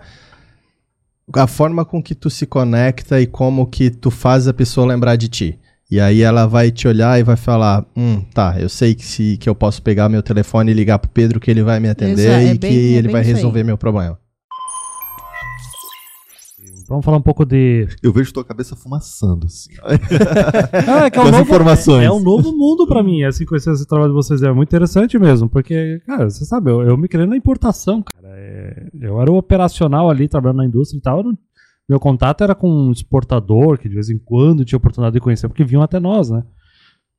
[1.33, 5.15] a forma com que tu se conecta e como que tu faz a pessoa lembrar
[5.15, 5.59] de ti.
[5.89, 9.37] E aí ela vai te olhar e vai falar, hum, tá, eu sei que, se,
[9.37, 12.29] que eu posso pegar meu telefone e ligar pro Pedro que ele vai me atender
[12.29, 14.17] é e bem- que é ele vai resolver meu problema.
[16.87, 17.87] Vamos falar um pouco de.
[18.03, 19.71] Eu vejo tua cabeça fumaçando, assim.
[20.87, 22.05] Ah, é que é Com um as novo, informações.
[22.05, 25.17] É um novo mundo pra mim, assim, conhecer esse trabalho de vocês é muito interessante
[25.17, 28.24] mesmo, porque, cara, você sabe, eu, eu me criei na importação, cara.
[28.45, 31.23] É, eu era o operacional ali, trabalhando na indústria e tal.
[31.23, 31.37] não-
[31.87, 35.47] meu contato era com um exportador, que de vez em quando tinha oportunidade de conhecer,
[35.47, 36.43] porque vinham até nós, né?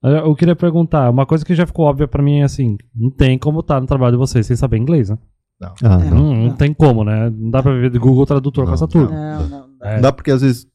[0.03, 3.39] Eu queria perguntar, uma coisa que já ficou óbvia pra mim é assim, não tem
[3.39, 5.19] como estar no trabalho de vocês sem saber inglês, né?
[5.63, 6.11] Ah, É.
[6.11, 6.17] não.
[6.17, 7.31] Não, não tem como, né?
[7.31, 9.11] Não dá pra viver de Google Tradutor com Não, essa turma.
[9.11, 9.67] Não, não.
[9.83, 9.95] É.
[9.95, 10.67] Não dá porque às vezes,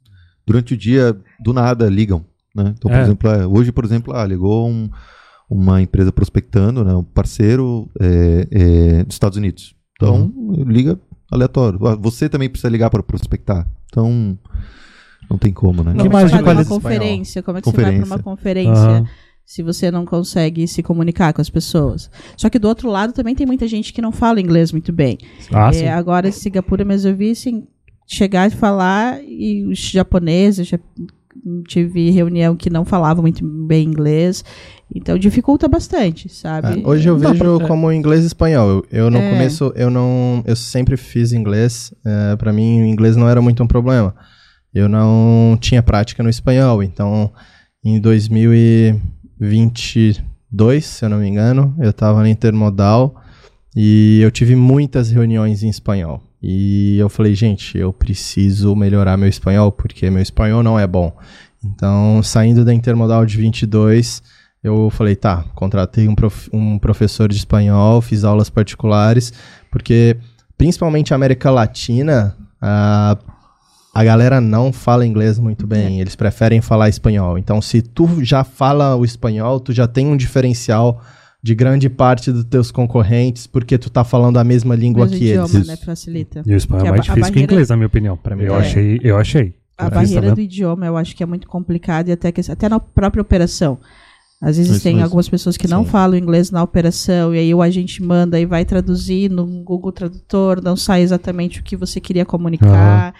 [0.48, 2.26] durante o dia, do nada, ligam.
[2.56, 2.74] Né?
[2.78, 3.02] Então, por É.
[3.04, 4.90] exemplo, é, hoje, por exemplo, ah, ligou um-
[5.50, 9.76] uma empresa prospectando, né, um parceiro é, é, dos Estados Unidos.
[10.02, 10.32] Então,
[10.68, 11.00] liga
[11.32, 11.80] aleatório.
[11.88, 13.68] Ah, Você também precisa ligar para prospectar.
[13.88, 14.38] Então,
[15.30, 15.92] não tem como, né?
[15.94, 17.44] Que Como é mais que de você vai numa qualidade- conferência?
[17.44, 18.16] Como é que você vai para Conferência.
[18.16, 19.06] uma conferência Aham.
[19.46, 22.10] se você não consegue se comunicar com as pessoas?
[22.38, 25.18] Só que do outro lado também tem muita gente que não fala inglês muito bem.
[25.54, 27.66] Ah, É, agora, em Singapura, mas eu vi assim,
[28.08, 30.70] chegar e falar, e os japoneses,
[31.68, 34.44] tive reunião que não falava muito bem inglês,
[34.94, 36.82] então dificulta bastante, sabe?
[36.82, 38.70] É, hoje eu vejo como inglês e espanhol.
[38.70, 39.32] Eu, eu no É.
[39.32, 40.44] começo, eu não.
[40.46, 41.94] Eu sempre fiz inglês.
[42.06, 44.14] É, para mim, o inglês não era muito um problema.
[44.74, 46.82] Eu não tinha prática no espanhol.
[46.84, 47.32] Então,
[47.84, 53.16] em 2022, se eu não me engano, eu estava na Intermodal
[53.76, 56.22] e eu tive muitas reuniões em espanhol.
[56.42, 61.16] E eu falei, gente, eu preciso melhorar meu espanhol, porque meu espanhol não é bom.
[61.64, 64.24] Então, saindo da Intermodal de 22,
[64.64, 69.32] eu falei, tá, contratei um, prof- um professor de espanhol, fiz aulas particulares,
[69.70, 70.18] porque
[70.58, 73.16] principalmente a América Latina, a,
[73.94, 77.38] a galera não fala inglês muito bem, eles preferem falar espanhol.
[77.38, 81.02] Então, se tu já fala o espanhol, tu já tem um diferencial
[81.44, 85.26] de grande parte dos teus concorrentes, porque tu tá falando a mesma língua Mas que
[85.32, 85.68] idioma, eles.
[85.68, 86.44] né, facilita.
[86.46, 88.16] E o espanhol é mais difícil que o barreira- inglês, na minha opinião.
[88.18, 88.60] Pra mim eu é.
[88.60, 89.56] achei, eu achei.
[89.78, 92.70] A Eu barreira do idioma eu acho que é muito complicada e até, que, até
[92.70, 93.80] na própria operação.
[94.40, 95.90] Às vezes Isso tem algumas pessoas que não Sim.
[95.92, 100.62] falam inglês na operação e aí o agente manda e vai traduzir no Google Tradutor,
[100.64, 103.14] não sai exatamente o que você queria comunicar.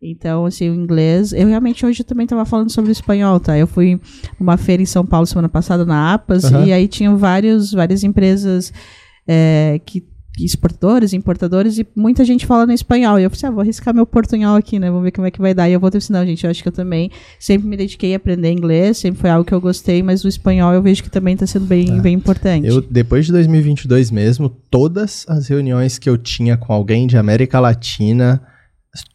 [0.00, 1.32] Então, assim, o inglês.
[1.32, 3.58] Eu realmente hoje também estava falando sobre o espanhol, tá?
[3.58, 4.00] Eu fui
[4.38, 6.66] numa feira em São Paulo semana passada, na APAS, Aham.
[6.66, 8.72] e aí tinham vários, várias empresas
[9.26, 10.06] é, que
[10.44, 13.18] exportadores, importadores, e muita gente fala no espanhol.
[13.18, 14.88] E eu falei, ah, vou arriscar meu portunhol aqui, né?
[14.88, 15.68] Vamos ver como é que vai dar.
[15.68, 18.16] E eu vou ter não, gente, eu acho que eu também sempre me dediquei a
[18.16, 21.34] aprender inglês, sempre foi algo que eu gostei, mas o espanhol eu vejo que também
[21.34, 22.66] está sendo bem, bem importante.
[22.66, 27.58] Eu, depois de 2022 mesmo, todas as reuniões que eu tinha com alguém de América
[27.58, 28.40] Latina,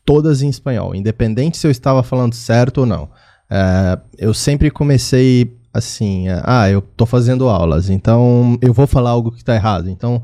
[0.05, 3.09] todas em espanhol, independente se eu estava falando certo ou não.
[3.49, 9.09] É, eu sempre comecei assim, é, ah, eu tô fazendo aulas, então eu vou falar
[9.09, 9.89] algo que tá errado.
[9.89, 10.23] Então,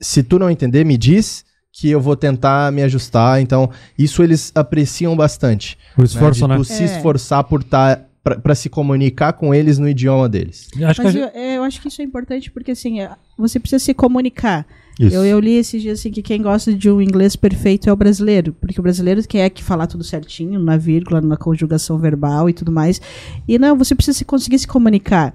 [0.00, 3.40] se tu não entender, me diz que eu vou tentar me ajustar.
[3.40, 3.68] Então,
[3.98, 5.76] isso eles apreciam bastante.
[5.98, 6.54] O esforço, né?
[6.54, 6.60] né?
[6.60, 6.86] De tu se É.
[6.86, 8.08] esforçar por estar.
[8.42, 10.68] Pra, se comunicar com eles no idioma deles.
[10.82, 13.60] Acho Mas gente- eu, é, eu acho que isso é importante porque, assim, é, você
[13.60, 14.64] precisa se comunicar.
[14.98, 15.14] Isso.
[15.14, 17.96] Eu, eu li esses dias assim, que quem gosta de um inglês perfeito é o
[17.96, 22.52] brasileiro, porque o brasileiro quer que falar tudo certinho, na vírgula, na conjugação verbal e
[22.52, 23.00] tudo mais.
[23.48, 25.34] E não, você precisa se conseguir se comunicar.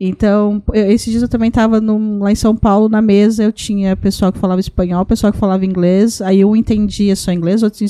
[0.00, 1.80] Então, eu- esses dias eu também estava
[2.20, 5.64] lá em São Paulo, na mesa, eu tinha pessoal que falava espanhol, pessoal que falava
[5.64, 7.84] inglês, aí um entendia só inglês, outro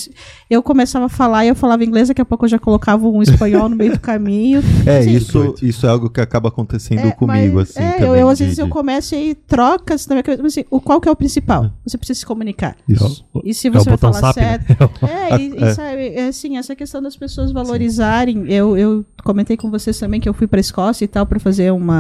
[0.51, 3.23] eu começava a falar e eu falava inglês, daqui a pouco eu já colocava um
[3.23, 4.61] espanhol no meio do caminho.
[4.85, 5.11] É, Sim.
[5.15, 7.81] isso, isso é algo que acaba acontecendo É, comigo, mas- assim.
[7.83, 10.23] É, também, eu, eu, às de- vezes eu começo e aí troca, assim, na minha
[10.23, 11.71] cabeça, mas, assim, o, qual que é o principal?
[11.87, 12.77] Você precisa se comunicar.
[12.87, 13.25] Isso.
[13.43, 14.59] E se é você vai botão falar SAP, né?
[14.59, 14.91] certo.
[15.09, 15.73] É, e, e É.
[15.75, 18.45] sabe, é assim, essa questão das pessoas valorizarem.
[18.53, 21.73] Eu, eu comentei com vocês também que eu fui para Escócia e tal para fazer
[21.73, 21.94] uma,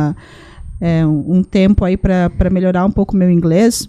[0.81, 3.89] é, um, tempo aí para melhorar um pouco o meu inglês.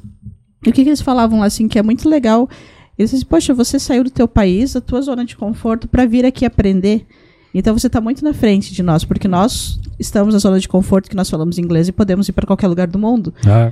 [0.65, 2.49] E o que, que eles falavam lá, assim, que é muito legal.
[2.97, 6.25] Eles dizem, poxa, você saiu do teu país, da tua zona de conforto, para vir
[6.25, 7.05] aqui aprender.
[7.53, 11.09] Então você está muito na frente de nós, porque nós estamos na zona de conforto
[11.09, 13.71] que nós falamos inglês e podemos ir para qualquer lugar do mundo É.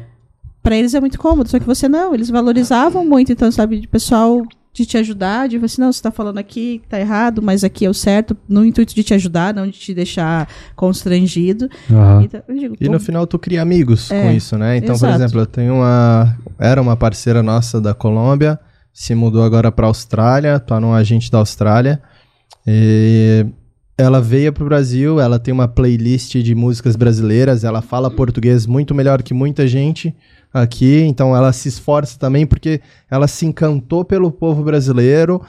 [0.61, 3.87] Pra eles é muito cômodo, só que você não, eles valorizavam muito, então, sabe, de
[3.87, 4.41] pessoal
[4.73, 7.89] de te ajudar, de você, não, você tá falando aqui, tá errado, mas aqui é
[7.89, 11.69] o certo, no intuito de te ajudar, não de te deixar constrangido.
[12.23, 14.77] Então, digo, E no final tu cria amigos É, com isso, né?
[14.77, 15.13] Então, exato.
[15.13, 16.35] por exemplo, eu tenho uma.
[16.57, 18.59] Era uma parceira nossa da Colômbia,
[18.91, 22.01] se mudou agora pra Austrália, tá num agente da Austrália.
[22.65, 23.45] E
[23.95, 28.95] ela veio pro Brasil, ela tem uma playlist de músicas brasileiras, ela fala português muito
[28.95, 30.15] melhor que muita gente
[30.53, 32.79] aqui, então ela se esforça também porque
[33.09, 35.41] ela se encantou pelo povo brasileiro,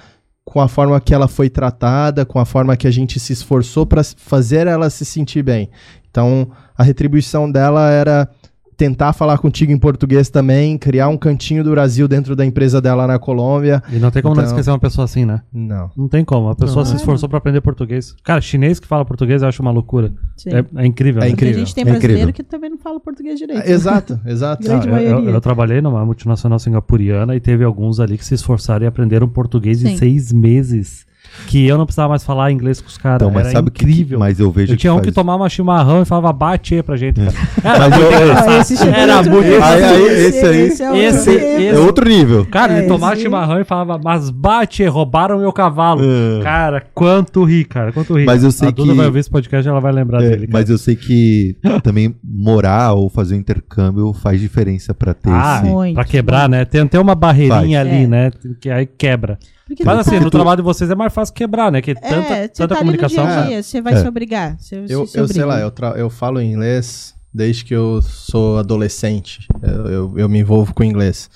[0.45, 3.87] com a forma que ela foi tratada, com a forma que a gente se esforçou
[3.87, 5.71] para fazer ela se sentir bem.
[6.11, 8.29] Então, a retribuição dela era
[8.77, 13.07] tentar falar contigo em português também, criar um cantinho do Brasil dentro da empresa dela
[13.07, 13.83] na Colômbia.
[13.93, 15.43] E não tem como não Então- esquecer uma pessoa assim, né?
[15.53, 15.91] Não.
[15.97, 16.49] Não tem como.
[16.49, 16.91] A pessoa Não.
[16.91, 18.15] se esforçou pra aprender português.
[18.25, 20.13] Cara, chinês que fala português eu acho uma loucura.
[20.47, 21.23] É, é incrível.
[21.23, 21.31] É né?
[21.31, 21.57] Porque incrível.
[21.63, 22.35] a gente tem É brasileiro incrível.
[22.35, 23.69] que também não fala português direito.
[23.69, 24.63] Exato, exato.
[24.63, 28.35] Grande Ah, eu- eu, eu trabalhei numa multinacional singapuriana e teve alguns ali que se
[28.35, 29.97] esforçaram e aprenderam português em Sim.
[29.97, 31.07] seis meses.
[31.47, 33.17] Que eu não precisava mais falar inglês com os caras.
[33.17, 34.19] Então, mas Era sabe o que- incrível.
[34.19, 37.21] Mas eu vejo eu tinha um que tomava chimarrão e falava bate pra gente.
[37.21, 37.33] Cara.
[37.65, 38.61] Era Mas muito eu- engraçado.
[38.61, 39.63] Esse Era muito.
[39.65, 41.75] Aí, aí, esse aí- é Esse- outro esse- nível.
[41.75, 42.47] É outro nível.
[42.47, 46.03] Cara, ele É, tomava esse- chimarrão e falava, mas bate, roubaram meu cavalo.
[46.03, 46.43] É.
[46.43, 48.25] Cara, quanto ri, cara, quanto ri.
[48.25, 50.47] Mas eu sei a Duda que- vai ouvir esse podcast ela vai lembrar É, dele.
[50.47, 50.51] Cara.
[50.53, 55.61] mas eu sei que também morar ou fazer um intercâmbio faz diferença pra ter Ah,
[55.63, 55.71] esse.
[55.73, 55.95] Muito.
[55.95, 56.65] pra quebrar, né?
[56.65, 57.93] Tem até uma barreirinha Faz.
[57.95, 58.07] ali, É.
[58.07, 58.31] né?
[58.61, 59.39] Que aí quebra.
[59.67, 61.81] Porque Mas assim, tá- no trabalho de vocês é mais fácil quebrar, né?
[61.81, 63.25] Que É, tanta, você tanta tá comunicação.
[63.25, 63.97] ali no dia a dia, você vai É.
[64.03, 64.57] se obrigar.
[64.59, 68.59] Você Eu, se eu sei lá, eu, tra- eu falo inglês desde que eu sou
[68.59, 69.47] adolescente.
[69.63, 71.31] Eu, eu, eu me envolvo com inglês.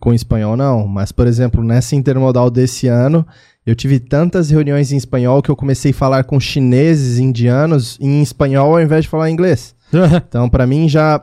[0.00, 0.86] Com espanhol, não.
[0.86, 3.26] Mas, por exemplo, nessa intermodal desse ano,
[3.66, 8.22] eu tive tantas reuniões em espanhol que eu comecei a falar com chineses, indianos, em
[8.22, 9.74] espanhol ao invés de falar inglês.
[10.28, 11.22] Então, pra mim, já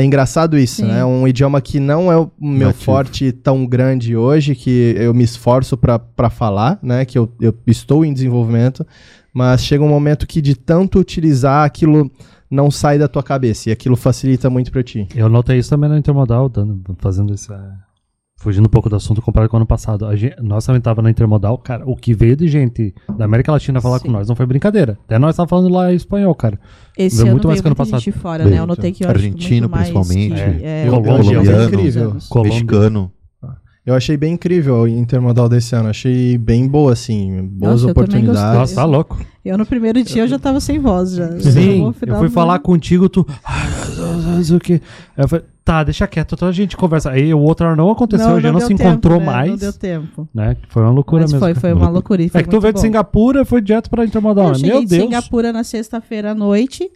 [0.00, 0.88] é engraçado isso, Sim.
[0.88, 1.04] né?
[1.04, 2.84] Um idioma que não é o meu Nativo.
[2.84, 7.04] forte tão grande hoje, que eu me esforço pra pra falar, né?
[7.04, 8.86] Que eu, eu estou em desenvolvimento,
[9.32, 12.10] mas chega um momento que de tanto utilizar, aquilo
[12.50, 15.08] não sai da tua cabeça e aquilo facilita muito pra ti.
[15.14, 17.52] Eu notei isso também na Intermodal, dando, fazendo isso.
[18.38, 20.04] Fugindo um pouco do assunto comparado com o ano passado.
[20.04, 21.88] A gente- nós também tava na Intermodal, cara.
[21.88, 24.06] O que veio de gente da América Latina falar Sim.
[24.06, 24.98] com nós não foi brincadeira.
[25.06, 26.60] Até nós tava falando lá em espanhol, cara.
[26.98, 27.98] Esse Veio ano muito mais que ano passado.
[28.00, 28.58] gente de fora, né?
[28.58, 30.34] Eu notei que eu acho que Argentino, muito mais principalmente.
[30.34, 32.44] que- é, É, colombiano.
[32.44, 33.12] Mexicano.
[33.86, 35.88] Eu achei bem incrível a intermodal desse ano.
[35.88, 37.40] Achei bem boa, assim.
[37.52, 38.42] Boas Nossa, oportunidades.
[38.58, 39.16] Nossa, tá louco.
[39.44, 41.38] Eu no primeiro dia eu já tava sem voz já.
[41.38, 43.24] Sim, eu fui falar contigo, tu.
[44.26, 44.82] Não sei o que.
[45.16, 47.10] Eu falei, tá, deixa quieto, então a gente conversa.
[47.10, 49.26] Aí o outro não aconteceu, a gente não, se tempo, encontrou né?
[49.26, 49.50] mais.
[49.50, 50.28] Não deu tempo.
[50.32, 50.56] Né?
[50.68, 51.44] Foi uma loucura Mas mesmo.
[51.44, 52.22] foi, foi uma loucura.
[52.22, 52.86] e É foi que tu veio muito de bom.
[52.86, 54.50] Singapura e foi direto pra Intermodal.
[54.50, 55.02] Eu cheguei Meu de Deus.
[55.02, 56.88] Singapura na sexta-feira à noite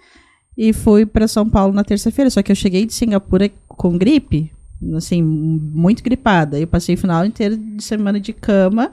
[0.57, 2.31] e fui pra São Paulo na terça-feira.
[2.31, 4.53] Só que eu cheguei de Singapura com gripe,
[4.95, 6.57] assim, muito gripada.
[6.57, 8.93] Eu passei o final inteiro de semana de cama.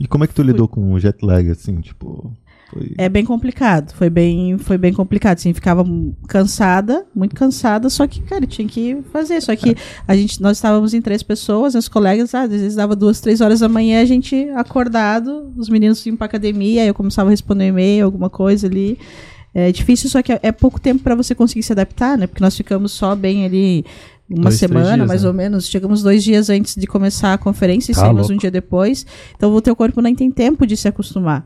[0.00, 2.34] E como é que tu lidou com o jet lag, assim, tipo.
[2.72, 2.92] Foi...
[2.96, 3.92] É bem complicado.
[3.94, 5.38] Foi bem, foi bem complicado.
[5.38, 5.84] Assim, ficava
[6.28, 9.40] cansada, muito cansada, só que, cara, tinha que fazer.
[9.40, 12.94] Só que a gente, nós estávamos em três pessoas, as colegas, ah, às vezes dava
[12.94, 16.94] duas, três horas da manhã, a gente acordado, os meninos iam pra academia, aí eu
[16.94, 18.98] começava a responder um e-mail, alguma coisa ali.
[19.52, 22.28] É difícil, só que é, é pouco tempo para você conseguir se adaptar, né?
[22.28, 23.84] Porque nós ficamos só bem ali
[24.28, 25.28] uma Dois, semana, dias, mais né?
[25.28, 25.66] ou menos.
[25.66, 28.34] Chegamos dois dias antes de começar a conferência e Tá saímos louco.
[28.34, 29.04] um dia depois.
[29.36, 31.44] Então o teu corpo nem tem tempo de se acostumar.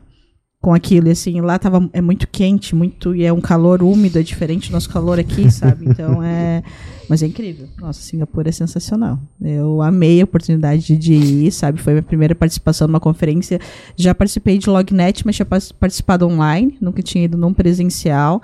[0.61, 1.07] Com aquilo.
[1.07, 3.15] E assim, lá tava, é muito quente, muito.
[3.15, 5.85] E é um calor úmido, é diferente do nosso calor aqui, sabe?
[5.87, 6.63] Então é.
[7.07, 7.67] Mas é incrível.
[7.79, 9.19] Nossa, Singapura é sensacional.
[9.39, 11.79] Eu amei a oportunidade de ir, sabe?
[11.79, 13.59] Foi minha primeira participação numa conferência.
[13.95, 18.41] Já participei de Lognet, mas tinha participado online, nunca tinha ido num presencial.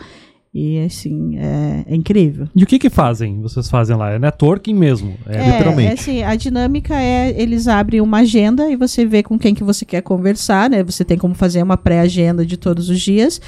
[0.53, 2.47] E assim, é, é incrível.
[2.53, 3.41] E o que que fazem?
[3.41, 4.11] Vocês fazem lá?
[4.11, 5.17] É networking mesmo.
[5.25, 5.89] É, literalmente.
[5.89, 9.63] É, assim, a dinâmica é, eles abrem uma agenda e você vê com quem que
[9.63, 10.83] você quer conversar, né?
[10.83, 13.39] Você tem como fazer uma pré-agenda de todos os dias.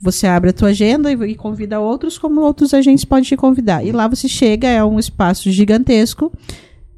[0.00, 3.84] Você abre a tua agenda e, e convida outros, como outros agentes podem te convidar.
[3.84, 6.32] E lá você chega, é um espaço gigantesco,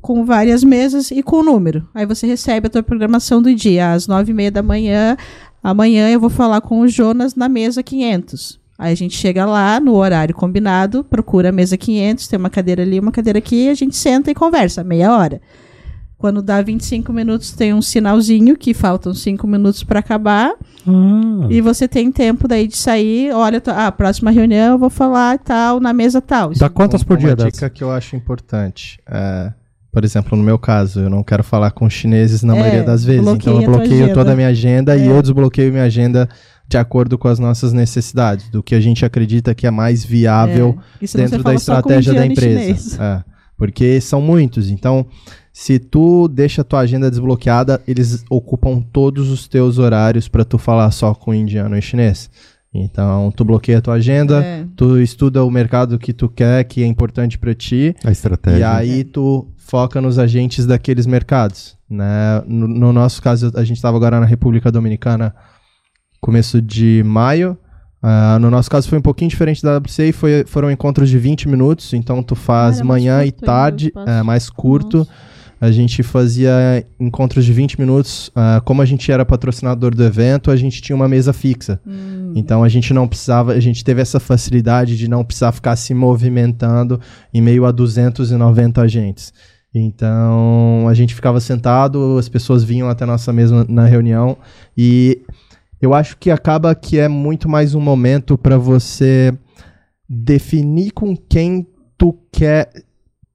[0.01, 1.87] com várias mesas e com o número.
[1.95, 3.93] Aí você recebe a tua programação do dia.
[3.93, 5.19] Às nove e meia da manhã,
[5.63, 8.64] amanhã eu vou falar com o Jonas na mesa 500.
[8.79, 12.83] Aí a gente chega lá no horário combinado, procura a mesa 500, tem uma cadeira
[12.83, 15.41] ali, uma cadeira aqui, a gente senta e conversa, meia hora.
[16.19, 20.55] Quando dá 25 minutos, tem um sinalzinho que faltam 5 minutos para acabar.
[20.87, 23.31] Ah, E você tem tempo daí de sair.
[23.33, 26.53] Olha, ah, próxima reunião eu vou falar tal, na mesa tal.
[26.55, 27.69] Dá quantas por Uma dia dica dessa?
[27.71, 28.99] que eu acho importante.
[29.07, 29.53] é,
[29.93, 33.05] por exemplo, no meu caso, eu não quero falar com chineses na É, maioria das
[33.05, 33.21] vezes.
[33.29, 35.07] Então eu a bloqueio toda a minha agenda e É.
[35.11, 36.29] eu desbloqueio minha agenda
[36.69, 40.79] de acordo com as nossas necessidades, do que a gente acredita que é mais viável
[41.01, 43.03] É, dentro da estratégia da empresa.
[43.03, 43.25] É,
[43.57, 44.71] porque são muitos.
[44.71, 45.07] Então,
[45.53, 50.59] se tu deixa a tua agenda desbloqueada, eles ocupam todos os teus horários para tu
[50.59, 52.29] falar só com indiano e chinês.
[52.77, 54.67] Então, tu bloqueia a tua agenda, É.
[54.75, 58.59] tu estuda o mercado que tu quer, que é importante para ti, A estratégia.
[58.59, 62.43] e aí tu foca nos agentes daqueles mercados, né?
[62.49, 65.33] No, no nosso caso, a gente estava agora na República Dominicana,
[66.25, 67.55] começo de maio.
[68.03, 71.49] Ah, no nosso caso foi um pouquinho diferente da WCA, foi, foram encontros de 20
[71.49, 74.99] minutos, então tu faz Ah, manhã e tarde, é, mais curto.
[74.99, 75.11] Nossa.
[75.61, 78.31] A gente fazia encontros de 20 minutos.
[78.35, 81.79] ah, como a gente era patrocinador do evento, a gente tinha uma mesa fixa.
[81.87, 82.33] Hum.
[82.35, 85.93] Então a gente não precisava, a gente teve essa facilidade de não precisar ficar se
[85.93, 86.99] movimentando
[87.35, 89.31] em meio a 290 agentes.
[89.75, 94.37] Então a gente ficava sentado, as pessoas vinham até a nossa mesa na reunião
[94.77, 95.21] e
[95.85, 99.33] eu acho que acaba que é muito mais um momento para você
[100.09, 101.67] definir com quem
[101.97, 102.71] tu quer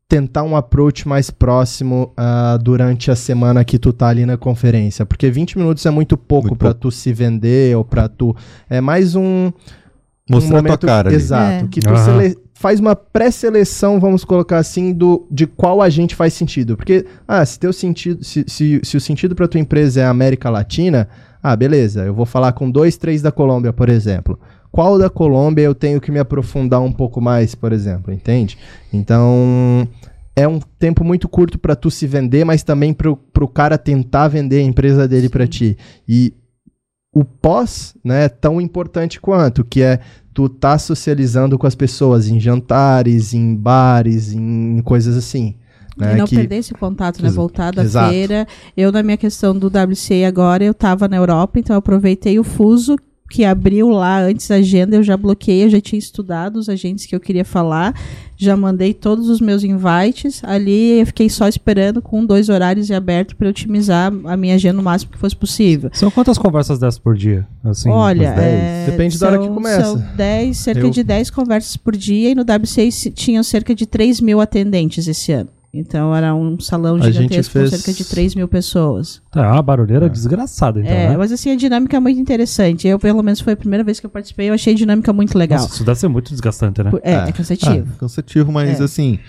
[0.08, 5.06] tentar um approach mais próximo ah, durante a semana que tu tá ali na conferência,
[5.06, 8.36] porque 20 minutos é muito pouco para tu se vender ou para tu
[8.70, 9.52] é mais um
[10.30, 11.16] Mostrar um tua cara ali.
[11.16, 11.66] Exato.
[11.66, 11.68] É.
[11.68, 16.76] Que tu sele- faz uma pré-seleção, vamos colocar assim, do, de qual agente faz sentido.
[16.76, 20.10] Porque, ah, se teu sentido, se, se, se o sentido para tua empresa é a
[20.10, 21.08] América Latina,
[21.42, 24.38] ah, beleza, eu vou falar com dois, três da Colômbia, por exemplo.
[24.74, 28.58] Qual da Colômbia eu tenho que me aprofundar um pouco mais, por exemplo, entende?
[28.92, 29.88] Então,
[30.36, 34.28] é um tempo muito curto para tu se vender, mas também pro, pro cara tentar
[34.28, 35.78] vender a empresa dele para ti.
[36.06, 36.34] E
[37.14, 40.00] o pós, né, é tão importante quanto, que é
[40.34, 45.56] tu tá socializando com as pessoas em jantares, em bares, em coisas assim.
[45.98, 47.30] Né, e não que- perder esse contato, né?
[47.30, 48.10] Voltar da exato.
[48.12, 48.48] feira.
[48.78, 52.44] Eu, na minha questão do WCA agora, eu tava na Europa, então eu aproveitei o
[52.44, 52.96] fuso
[53.30, 57.06] que abriu lá antes a agenda, eu já bloqueei, eu já tinha estudado os agentes
[57.06, 57.94] que eu queria falar,
[58.36, 60.42] já mandei todos os meus invites.
[60.44, 64.80] Ali eu fiquei só esperando com dois horários em aberto para otimizar a minha agenda
[64.80, 65.90] o máximo que fosse possível.
[65.94, 67.46] São quantas conversas dessas por dia?
[67.64, 68.40] Assim, Olha, dez?
[68.40, 69.84] é, Depende da hora que são- começa.
[69.84, 73.76] São 10, cerca Eu- de 10 conversas por dia e no WCA se- tinham cerca
[73.76, 75.50] de 3 mil atendentes esse ano.
[75.72, 79.22] Então era um salão A gente gigantesco fez- com cerca de 3 mil pessoas.
[79.32, 81.18] Tá, é uma barulheira desgraçada, então, é, né?
[81.18, 82.88] mas assim, a dinâmica é muito interessante.
[82.88, 85.38] Eu, pelo menos, foi a primeira vez que eu participei, eu achei a dinâmica muito
[85.38, 85.60] legal.
[85.60, 86.90] Nossa, isso deve ser muito desgastante, né?
[87.04, 87.88] é, é, Ah, cansativo.
[87.96, 88.84] Ah, cansativo, mas É.
[88.84, 89.20] assim.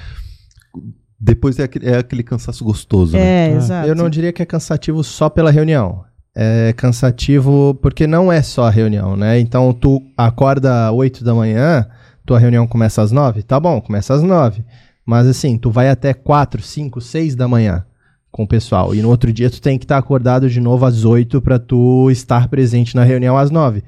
[1.22, 3.22] Depois é aquele, é aquele cansaço gostoso, né?
[3.22, 3.88] é, Ah, exato.
[3.88, 6.04] Eu não diria que é cansativo só pela reunião.
[6.34, 9.38] É cansativo porque não é só a reunião, né?
[9.38, 11.86] Então tu acorda 8 da manhã,
[12.24, 14.64] tua reunião começa às 9, tá bom, começa às 9.
[15.04, 17.84] Mas assim, tu vai até 4, 5, 6 da manhã
[18.30, 18.94] com o pessoal.
[18.94, 22.10] E no outro dia tu tem que estar acordado de novo às 8 para tu
[22.10, 23.82] estar presente na reunião às 9.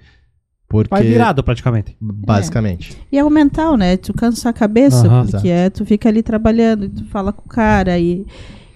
[0.69, 1.95] Porque Vai virado, praticamente.
[2.01, 2.97] basicamente.
[3.13, 3.99] E é o mental, né?
[3.99, 5.27] Tu cansa a cabeça, Aham.
[5.27, 8.27] porque é, tu fica ali trabalhando, e tu fala com o cara e,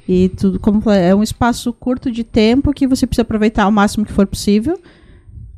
[0.06, 3.72] e tu, como falei, é um espaço curto de tempo que você precisa aproveitar ao
[3.72, 4.78] máximo que for possível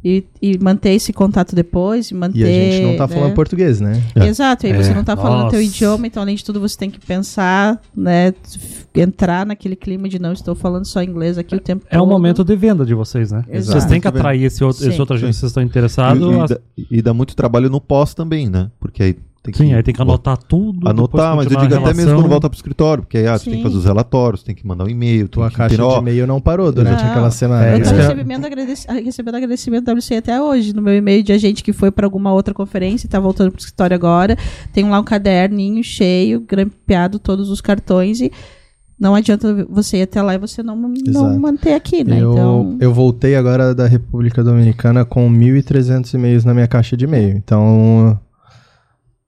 [0.05, 2.39] e, e manter esse contato depois, e manter...
[2.39, 3.15] E a gente não tá né?
[3.15, 4.01] falando português, né?
[4.15, 4.27] É.
[4.27, 6.61] Exato, e aí É, você não tá falando o teu idioma, então além de tudo
[6.61, 8.33] você tem que pensar, né,
[8.95, 12.05] entrar naquele clima de não estou falando só inglês aqui o tempo É todo.
[12.05, 13.45] o momento de venda de vocês, né?
[13.49, 13.73] Exato.
[13.79, 16.23] Vocês têm que atrair esse outro, esse agente que vocês estão E, interessados.
[16.23, 16.59] e as- dá,
[16.91, 18.71] e dá muito trabalho no pós também, né?
[18.81, 19.17] Porque aí
[19.53, 20.89] tem Sim, aí tem que anotar tudo.
[20.89, 23.63] Anotar, mas eu digo até mesmo quando volta pro escritório, porque aí ah, tem que
[23.63, 27.03] fazer os relatórios, tem que mandar um e-mail, Tua caixa de e-mail não parou durante
[27.03, 27.11] Não.
[27.11, 27.67] aquela semana.
[27.67, 31.23] É, eu tô eu- recebendo, agradec- recebendo agradecimento do WC até hoje, no meu e-mail
[31.23, 34.37] de agente que foi para alguma outra conferência e tá voltando pro escritório agora.
[34.73, 38.31] Tem lá um caderninho cheio, grampeado todos os cartões e
[39.01, 42.21] não adianta você ir até lá e você não, não manter aqui, né?
[42.21, 47.05] Eu, então, eu voltei agora da República Dominicana com 1.300 e-mails na minha caixa de
[47.05, 47.37] e-mail.
[47.37, 48.19] Então,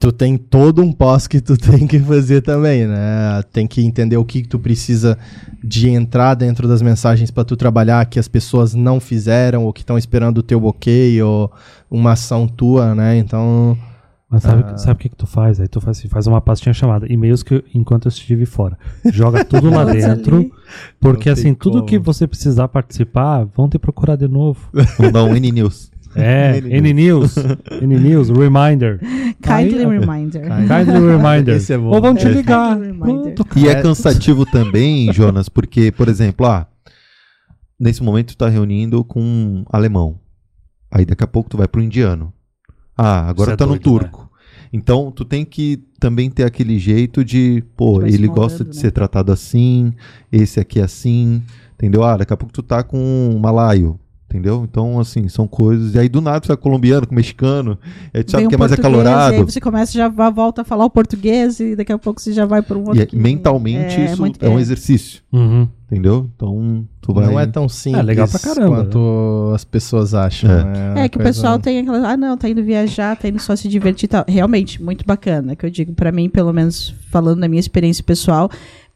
[0.01, 3.43] tu tem todo um pós que tu tem que fazer também, né?
[3.53, 5.17] Tem que entender o que, que tu precisa
[5.63, 9.83] de entrar dentro das mensagens para tu trabalhar que as pessoas não fizeram ou que
[9.83, 11.53] estão esperando o teu ok ou
[11.91, 13.19] uma ação tua, né?
[13.19, 13.77] Então,
[14.33, 14.79] Mas sabe, Ah.
[14.79, 15.61] sabe o que, que tu faz?
[15.61, 18.79] Aí tu faz, assim, faz uma pastinha chamada e-mails que eu- enquanto eu estive fora.
[19.13, 20.51] Joga tudo lá dentro.
[21.01, 21.87] Porque assim, tem tudo como.
[21.87, 24.61] que você precisar participar, vão te procurar de novo.
[24.97, 25.90] vamos dar um N-News.
[26.15, 27.35] É, N N News.
[27.81, 28.99] N News, reminder.
[29.43, 30.43] kindly Aí- reminder.
[30.43, 31.57] Kindly reminder.
[31.57, 31.87] Esse é bom.
[31.89, 32.31] Ou vão te É.
[32.31, 32.79] ligar.
[33.57, 36.67] E é cansativo também, Jonas, porque, por exemplo, ah,
[37.79, 40.19] nesse momento tu tá reunindo com um alemão.
[40.91, 42.33] Aí daqui a pouco tu vai pro indiano.
[42.97, 44.31] Ah, agora Isso é tá no doido, turco.
[44.73, 48.81] Então tu tem que também ter aquele jeito de, pô, ele gosta de né?
[48.81, 49.93] ser tratado assim,
[50.31, 51.43] esse aqui é assim,
[51.75, 52.05] entendeu?
[52.05, 52.99] Ah, daqui a pouco tu tá com
[53.35, 53.99] um malaio.
[54.31, 54.65] Entendeu?
[54.71, 55.95] Então, assim, são coisas.
[55.95, 57.77] E aí, do nada, tá com colombiano, com mexicano.
[58.15, 59.35] Aí tu sabe um que é mais acalorado.
[59.35, 62.33] E aí você começa, já volta a falar o português e daqui a pouco você
[62.33, 63.03] já vai para um outro.
[63.03, 65.21] E que- mentalmente, isso muito- é um exercício.
[65.33, 65.67] Uhum.
[65.91, 66.31] Entendeu?
[66.37, 67.27] Então, tu vai.
[67.27, 70.49] não é tão simples É legal pra caramba, quanto as pessoas acham.
[70.49, 70.65] É.
[70.65, 71.05] né?
[71.05, 73.67] É que o pessoal tem aquela, ah não, tá indo viajar, tá indo só se
[73.67, 74.25] divertir e tal.
[74.29, 78.49] Realmente, muito bacana, que eu digo, pra mim, pelo menos falando da minha experiência pessoal,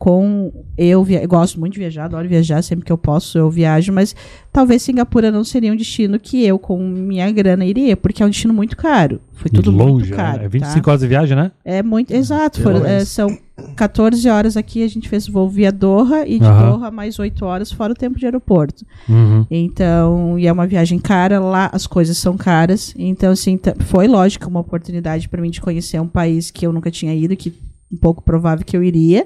[0.04, 3.48] com eu, via- eu gosto muito de viajar, adoro viajar, sempre que eu posso eu
[3.48, 4.14] viajo, mas
[4.52, 8.28] talvez Singapura não seria um destino que eu, com minha grana, iria, porque é um
[8.28, 9.18] destino muito caro.
[9.32, 10.40] Foi tudo longe, muito caro.
[10.40, 10.44] né?
[10.44, 10.90] É 25 tá?
[10.90, 11.52] horas de viagem, né?
[11.64, 13.34] É muito, exato, é, são
[13.74, 16.72] 14 horas aqui, a gente fez voo via Doha, e de Aham.
[16.72, 18.84] Doha mais 8 horas, fora o tempo de aeroporto.
[19.08, 19.46] Uhum.
[19.50, 22.94] Então, e é uma viagem cara, lá as coisas são caras.
[22.98, 26.90] Então, assim, foi lógico uma oportunidade para mim de conhecer um país que eu nunca
[26.90, 27.54] tinha ido, que
[27.90, 29.24] um pouco provável que eu iria.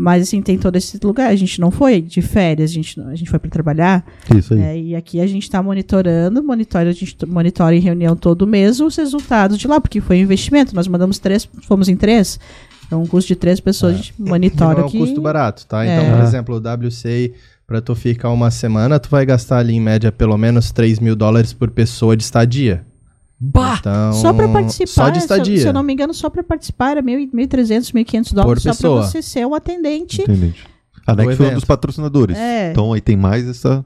[0.00, 1.28] Mas, assim, tem todo esse lugar.
[1.28, 4.06] A gente não foi de férias, a gente, a gente foi para trabalhar.
[4.36, 4.60] Isso aí.
[4.60, 4.78] né?
[4.78, 8.94] E aqui a gente está monitorando, monitora, a gente monitora em reunião todo mês os
[8.94, 10.72] resultados de lá, porque foi um investimento.
[10.72, 12.38] Nós mandamos três, fomos em três.
[12.86, 15.66] Então, um custo de três pessoas, a gente E monitora não é um custo barato,
[15.66, 15.84] tá?
[15.84, 16.00] É.
[16.00, 17.34] Então, por exemplo, o WCA,
[17.66, 21.16] pra tu ficar uma semana, tu vai gastar ali em média pelo menos 3 mil
[21.16, 22.86] dólares por pessoa de estadia.
[23.40, 23.76] Bah!
[23.78, 25.60] Então, Só para participar, Só de se eu- estadia.
[25.60, 28.90] Se, eu não me engano, só para participar era 1.300, 1.500 dólares Por só para
[28.90, 29.02] pessoa.
[29.04, 30.22] você ser um atendente.
[30.22, 30.66] Entendente.
[31.06, 32.36] A NEC foi um dos patrocinadores.
[32.36, 32.70] É.
[32.72, 33.84] Então aí tem mais essa,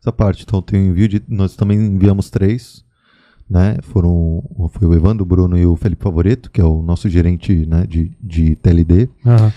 [0.00, 0.42] essa parte.
[0.46, 1.22] Então tem o envio de.
[1.28, 2.84] Nós também enviamos três.
[3.48, 3.78] Né?
[3.82, 4.42] Foram.
[4.72, 7.84] Foi o Evandro, o Bruno e o Felipe Favoreto, que é o nosso gerente né,
[7.86, 9.08] de, de TLD.
[9.26, 9.52] Aham.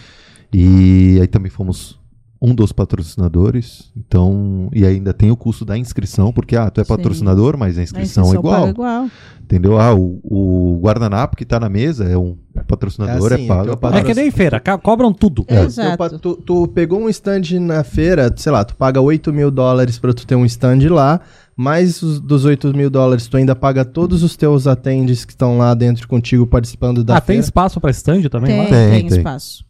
[0.51, 1.99] E aí também fomos
[2.45, 3.89] um dos patrocinadores.
[3.95, 4.69] Então.
[4.73, 6.89] E ainda tem o custo da inscrição, porque ah, tu é Sim.
[6.89, 8.59] patrocinador, mas a A inscrição, inscrição é igual.
[8.61, 9.09] paga igual.
[9.43, 9.79] Entendeu?
[9.79, 12.35] Ah, o, o guardanapo que tá na mesa é um
[12.67, 13.63] patrocinador, É é, assim, pago.
[13.63, 13.97] teu é pago.
[13.97, 15.45] É que nem feira, cobram tudo.
[15.47, 15.63] É.
[15.63, 16.19] Exato.
[16.19, 20.13] Tu, tu pegou um stand na feira, sei lá, tu paga 8 mil dólares pra
[20.13, 21.21] tu ter um stand lá,
[21.55, 25.57] mais os, dos 8 mil dólares tu ainda paga todos os teus attendes que estão
[25.57, 27.41] lá dentro contigo participando da ah, tem feira.
[27.43, 28.65] espaço pra stand também Tem, lá?
[28.69, 29.17] Tem, tem, tem.
[29.19, 29.63] espaço.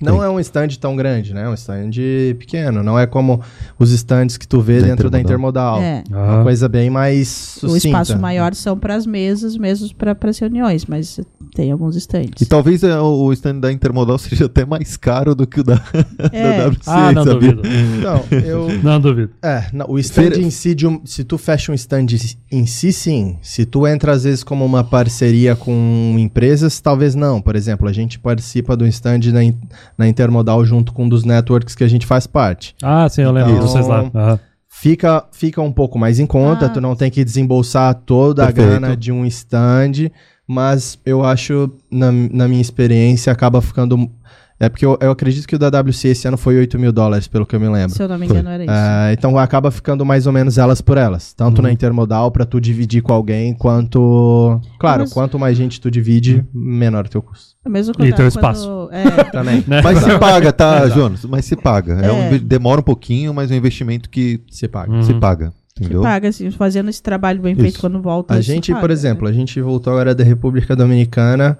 [0.00, 0.26] Não Tem.
[0.26, 1.42] é um stand tão grande, né?
[1.44, 1.90] É um stand
[2.38, 2.82] pequeno.
[2.82, 3.40] Não é como
[3.78, 5.78] os stands que tu vê Da dentro da Intermodal.
[5.78, 5.82] Intermodal.
[5.82, 6.04] É.
[6.30, 6.34] Ah.
[6.36, 7.72] Uma coisa bem mais sucinta.
[7.72, 11.20] O espaço maior são para as mesas, mesmo para as reuniões, mas
[11.54, 12.40] tem alguns stands.
[12.40, 15.80] E talvez é, o stand da Intermodal seja até mais caro do que o da,
[16.32, 16.58] É.
[16.58, 17.52] da WC, Ah, não sabia?
[17.54, 17.62] duvido.
[18.02, 18.68] Não, eu...
[18.82, 19.30] Não duvido.
[19.42, 22.06] É, não, o stand Feira- em si, de um- se tu fecha um stand
[22.50, 23.36] em si, sim.
[23.42, 27.40] Se tu entra, às vezes, como uma parceria com empresas, talvez não.
[27.40, 29.40] Por exemplo, a gente participa do stand na,
[30.00, 32.74] na Intermodal junto com um dos networks que a gente faz parte.
[32.82, 33.52] Ah, sim, eu lembro.
[33.52, 34.10] Então- Vocês lá.
[34.14, 34.40] Aham.
[34.66, 36.68] Fica, fica um pouco mais em conta, Ah.
[36.70, 38.66] tu não tem que desembolsar toda Perfeito.
[38.66, 40.10] a grana de um stand,
[40.48, 44.10] mas eu acho, na, na minha experiência, acaba ficando...
[44.62, 47.26] É porque eu, eu acredito que o da WC esse ano foi 8 mil dólares,
[47.26, 47.96] pelo que eu me lembro.
[47.96, 48.36] Se eu não me Foi.
[48.36, 48.72] engano, era isso.
[48.72, 51.32] É, então acaba ficando mais ou menos elas por elas.
[51.32, 51.62] Tanto Uhum.
[51.62, 54.60] na intermodal pra tu dividir com alguém, quanto.
[54.78, 57.54] Claro, Mas- quanto mais gente tu divide, menor o teu custo.
[57.64, 58.88] É mesmo E quando, teu quando- espaço.
[58.92, 59.64] É, Também.
[59.66, 59.80] Né?
[59.82, 60.94] Mas se paga, tá, Exato.
[61.00, 61.24] Jonas?
[61.24, 61.94] Mas se paga.
[61.94, 62.12] É.
[62.12, 62.38] um É.
[62.38, 64.92] demora um pouquinho, mas é um investimento que Se paga.
[64.92, 65.02] Uhum.
[65.02, 65.52] se paga.
[65.74, 66.02] se Entendeu?
[66.02, 67.62] paga, assim, fazendo esse trabalho bem Isso.
[67.62, 68.34] feito quando volta.
[68.34, 68.92] A gente, paga, por né?
[68.92, 71.56] exemplo, a gente voltou agora da República Dominicana.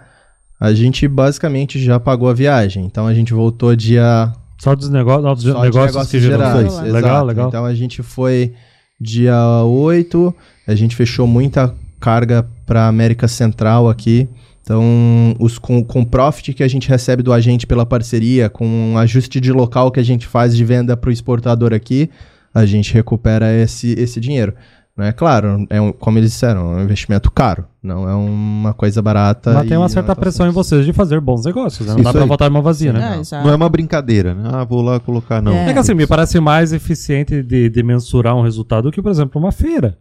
[0.60, 2.84] A gente basicamente já pagou a viagem.
[2.84, 4.30] Então a gente voltou dia.
[4.58, 6.66] Só dos nego novos só de negócios, negócios que gerais.
[6.66, 6.92] Exato.
[6.92, 7.48] Legal, legal.
[7.48, 8.52] Então a gente foi
[9.00, 10.34] dia 8.
[10.68, 14.28] A gente fechou muita carga pra América Central aqui.
[14.62, 18.94] Então, os, com, com o profit que a gente recebe do agente pela parceria, com
[18.94, 22.10] o ajuste de local que a gente faz de venda para o exportador aqui,
[22.54, 24.54] a gente recupera esse, esse dinheiro.
[25.00, 28.74] Não é claro, é um, como eles disseram, é um investimento caro, não é uma
[28.74, 29.54] coisa barata.
[29.54, 31.94] Mas tem uma certa é tão pressão em vocês de fazer bons negócios, né?
[31.94, 32.28] Não Isso dá pra aí.
[32.28, 33.00] voltar de mão vazia, né?
[33.14, 33.44] É, não.
[33.44, 34.50] Não é uma brincadeira, né?
[34.52, 35.52] Ah, vou lá colocar, não.
[35.52, 35.70] É.
[35.70, 39.10] É que assim, me parece mais eficiente de, de mensurar um resultado do que, por
[39.10, 39.96] exemplo, uma feira.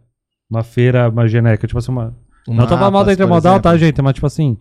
[0.50, 2.14] Uma feira, uma genérica, tipo assim, uma.
[2.46, 4.02] Um não tô falando mal da Mapas, intermodal, tá, gente?
[4.02, 4.58] Mas, tipo assim,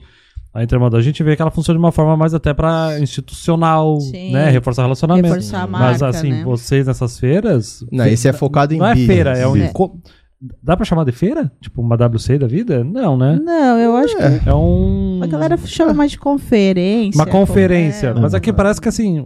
[0.53, 3.99] a intermodal a gente vê que ela funciona de uma forma mais até pra institucional,
[3.99, 4.31] Sim.
[4.31, 4.49] né?
[4.49, 5.27] Reforçar relacionamento.
[5.27, 6.43] Reforçar a Mas, marca, assim, né?
[6.43, 7.85] vocês nessas feiras.
[7.91, 9.07] Não, esse é focado em Não é business.
[9.07, 9.57] feira, é um.
[9.57, 9.71] É.
[10.63, 11.51] Dá pra chamar de feira?
[11.59, 12.81] Tipo uma WC da vida?
[12.83, 13.37] Não, né?
[13.43, 15.19] Não, eu acho que É um.
[15.21, 17.17] a galera chama mais de conferência.
[17.17, 18.07] Uma conferência.
[18.07, 19.21] É, Mas aqui parece que assim.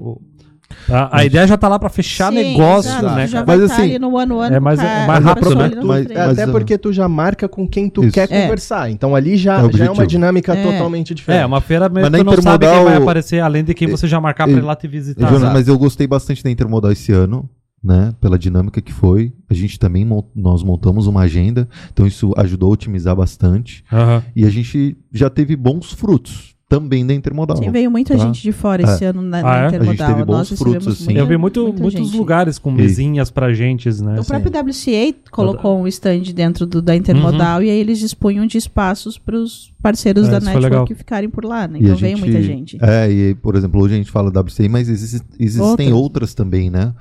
[0.89, 3.27] A, a ideia já tá lá pra fechar Sim, negócio, exato, né?
[3.27, 5.69] Já Mas, tá assim, ali no ano ano é mais- é mais rápido, né?
[5.83, 6.09] Mas-.
[6.09, 8.11] É, até porque tu já marca com quem tu Isso.
[8.13, 8.41] quer É.
[8.41, 8.89] conversar.
[8.89, 10.63] Então ali já, É já é uma dinâmica É.
[10.63, 11.43] totalmente diferente.
[11.43, 13.87] É, uma feira mesmo Mas tu não sabe quem Intermodal- vai aparecer, além de quem
[13.87, 15.27] você já marcar pra ir lá te visitar.
[15.29, 17.47] Jonas, mas eu gostei bastante da Intermodal esse ano,
[17.83, 18.13] né?
[18.21, 19.33] Pela dinâmica que foi.
[19.49, 23.83] A gente também mon- nós montamos uma agenda, então isso ajudou a otimizar bastante.
[23.91, 24.23] Aham.
[24.35, 27.57] E a gente já teve bons frutos também da Intermodal.
[27.57, 28.23] Sim, veio muita Tá.
[28.25, 28.85] gente de fora É.
[28.85, 29.59] esse ano na, na Ah, é?
[29.59, 30.07] A gente Intermodal.
[30.07, 31.05] teve bons Nós recebemos frutos, assim.
[31.05, 32.17] muita- Eu vi muito, muitos gente.
[32.17, 34.19] lugares com mesinhas pra gentes, né?
[34.19, 38.57] O próprio WCA colocou um stand dentro do, da Intermodal e aí eles dispunham de
[38.57, 41.77] espaços para os parceiros É, da network ficarem por lá, né?
[41.79, 42.77] E Então veio gente- muita gente.
[42.81, 45.91] É, e por exemplo, hoje a gente fala WCI, mas existe- existem Outras.
[45.91, 46.33] outras.
[46.33, 46.93] também, né?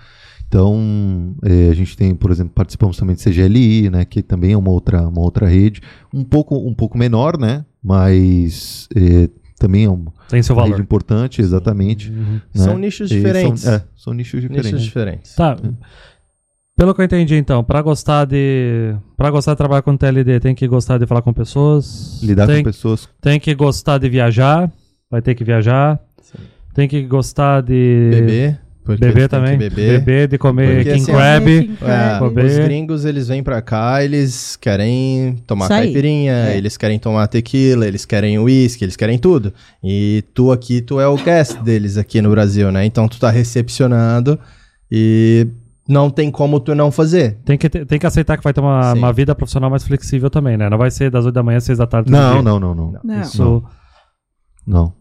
[0.52, 4.04] Então, é, a gente tem, por exemplo, participamos também de CGLI, né?
[4.04, 5.80] Que também é uma outra, uma outra rede,
[6.12, 7.64] um pouco, um pouco menor, né?
[7.82, 10.72] Mas é, também é uma, Tem seu valor.
[10.72, 12.10] rede importante, exatamente.
[12.10, 12.38] Uhum.
[12.54, 12.80] São né?
[12.82, 13.62] nichos E diferentes.
[13.62, 14.72] São, é, são nichos diferentes.
[14.72, 15.34] Nichos diferentes.
[15.34, 15.56] Tá.
[16.76, 18.94] Pelo que eu entendi, então, pra gostar de.
[19.16, 22.20] para gostar de trabalhar com TLD, tem que gostar de falar com pessoas.
[22.22, 23.08] Lidar tem, com pessoas.
[23.22, 24.70] tem que gostar de viajar.
[25.10, 25.98] Vai ter que viajar.
[26.20, 26.38] Sim.
[26.74, 28.10] Tem que gostar de.
[28.10, 28.60] Beber.
[28.84, 29.56] Porque Beber também.
[29.56, 30.00] Beber.
[30.00, 31.48] Beber, de comer Porque, King assim, Crab.
[31.82, 36.56] É, os gringos, eles vêm pra cá, eles querem tomar Isso caipirinha, É.
[36.56, 39.52] eles querem tomar tequila, eles querem uísque, eles querem tudo.
[39.82, 42.84] E tu aqui, tu é o guest deles aqui no Brasil, né?
[42.84, 44.38] Então tu tá recepcionando
[44.90, 45.46] e
[45.88, 47.38] não tem como tu não fazer.
[47.44, 50.56] Tem que, tem que aceitar que vai ter uma, uma vida profissional mais flexível também,
[50.56, 50.68] né?
[50.68, 52.10] Não vai ser das 8 da manhã às 6 da tarde.
[52.10, 52.98] Não, não, não, não.
[53.02, 53.20] Não.
[53.20, 53.42] Isso.
[53.42, 53.62] Não,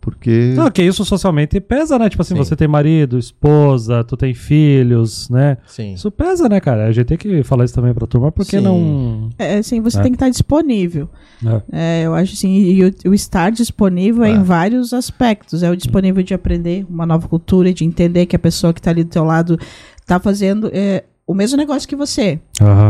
[0.01, 0.53] porque.
[0.55, 2.09] Não, que isso socialmente pesa, né?
[2.09, 2.39] Tipo assim, Sim.
[2.43, 5.57] você tem marido, esposa, tu tem filhos, né?
[5.67, 5.93] Sim.
[5.93, 6.87] Isso pesa, né, cara?
[6.87, 8.63] A gente tem que falar isso também pra turma, porque Sim.
[8.63, 9.29] não.
[9.37, 10.01] É, assim, você É.
[10.01, 11.09] tem que estar disponível.
[11.45, 11.61] É.
[11.71, 14.31] É, eu acho assim, e o, o estar disponível é.
[14.31, 14.33] É.
[14.33, 15.61] em vários aspectos.
[15.63, 18.89] É o disponível de aprender uma nova cultura, de entender que a pessoa que está
[18.91, 19.59] ali do teu lado
[19.99, 22.39] está fazendo é, o mesmo negócio que você,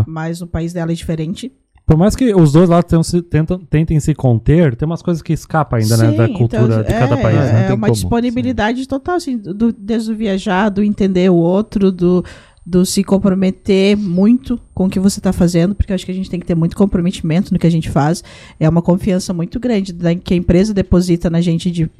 [0.07, 1.51] mas o país dela é diferente.
[1.91, 5.77] Por mais que os dois lá tentam tentem se conter, tem umas coisas que escapam
[5.77, 6.11] ainda, né?
[6.11, 7.35] Sim, Da cultura então, de é, cada país.
[7.35, 7.63] não É, né?
[7.67, 7.93] tem uma como.
[7.93, 12.23] disponibilidade total, assim, do, desde o viajar, do entender o outro, do,
[12.65, 16.15] do se comprometer muito com o que você está fazendo, porque eu acho que a
[16.15, 18.23] gente tem que ter muito comprometimento no que a gente faz.
[18.57, 21.91] É uma confiança muito grande da, que a empresa deposita na gente de,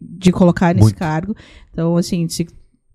[0.00, 0.96] de colocar nesse Muito.
[0.96, 1.34] cargo.
[1.72, 2.46] Então, assim, se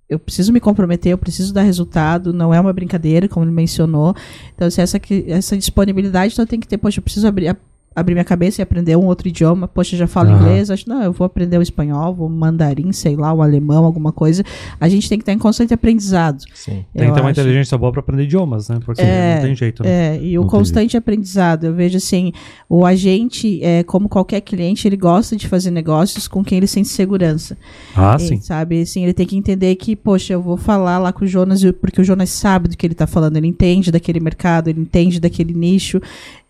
[0.10, 4.16] eu preciso me comprometer, eu preciso dar resultado, não é uma brincadeira, como ele mencionou.
[4.56, 7.56] Então, se essa, essa disponibilidade, então tem que ter, poxa, eu preciso abrir,
[7.96, 9.68] abrir minha cabeça e aprender um outro idioma.
[9.68, 10.40] Poxa, já falo Aham.
[10.40, 14.12] inglês, acho, não, eu vou aprender o espanhol, vou mandarim, sei lá, o alemão, alguma
[14.12, 14.44] coisa.
[14.80, 16.44] A gente tem que estar em constante aprendizado.
[16.54, 16.86] Sim.
[16.96, 18.80] Tem que ter uma inteligência boa pra aprender idiomas, né?
[18.86, 20.18] Porque É, não tem jeito, né?
[20.18, 21.66] É, e o Não constante aprendizado.
[21.66, 22.32] Eu vejo assim,
[22.70, 26.88] o agente, é, como qualquer cliente, ele gosta de fazer negócios com quem ele sente
[26.90, 27.58] segurança.
[27.96, 28.40] Ah, sim.
[28.40, 31.64] Sabe, assim, ele tem que entender que, poxa, eu vou falar lá com o Jonas,
[31.82, 35.20] porque o Jonas sabe do que ele tá falando, ele entende daquele mercado, ele entende
[35.20, 36.02] daquele nicho.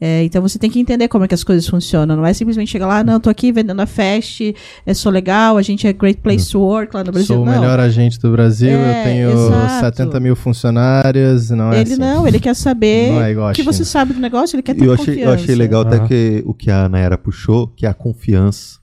[0.01, 2.17] É, então você tem que entender como é que as coisas funcionam.
[2.17, 4.53] Não é simplesmente chegar lá, não, eu tô aqui vendendo a Fast,
[4.85, 7.27] é, sou legal, a gente é great place to work lá no Brasil.
[7.27, 7.53] Sou o não.
[7.53, 9.97] melhor agente do Brasil, É, eu tenho exato.
[9.97, 12.01] 70 mil funcionários, não é ele assim.
[12.01, 14.93] não, ele quer saber Não é que você sabe do negócio, ele quer ter eu
[14.93, 15.29] achei, confiança.
[15.29, 18.79] eu achei legal até que o que a Nayara puxou, que é a confiança.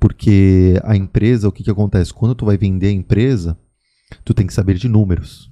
[0.00, 2.14] Porque a empresa, o que, que acontece?
[2.14, 3.58] Quando tu vai vender a empresa,
[4.24, 5.50] tu tem que saber de números.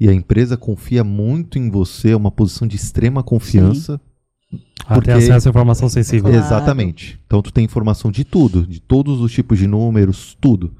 [0.00, 4.00] E a empresa confia muito em você, é uma posição de extrema confiança.
[4.02, 4.13] Ah,
[4.86, 6.30] porque- tem acesso à informação sensível.
[6.30, 6.36] Claro.
[6.44, 7.18] Exatamente.
[7.26, 10.72] Então tu tem informação de tudo, de todos os tipos de números, tudo.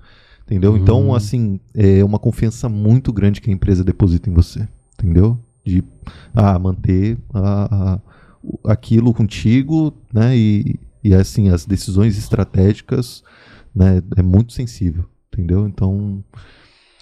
[0.47, 0.75] Entendeu?
[0.75, 0.77] Hum.
[0.77, 4.69] Então, assim, é uma confiança muito grande que a empresa deposita em você.
[4.99, 5.39] Entendeu?
[5.65, 5.83] De
[6.35, 8.01] ah, manter a- a-
[8.43, 10.37] o- aquilo contigo, né?
[10.37, 13.23] E, e assim, as decisões estratégicas,
[13.75, 14.03] né?
[14.17, 15.07] É muito sensível.
[15.33, 15.67] Entendeu?
[15.67, 16.23] Então,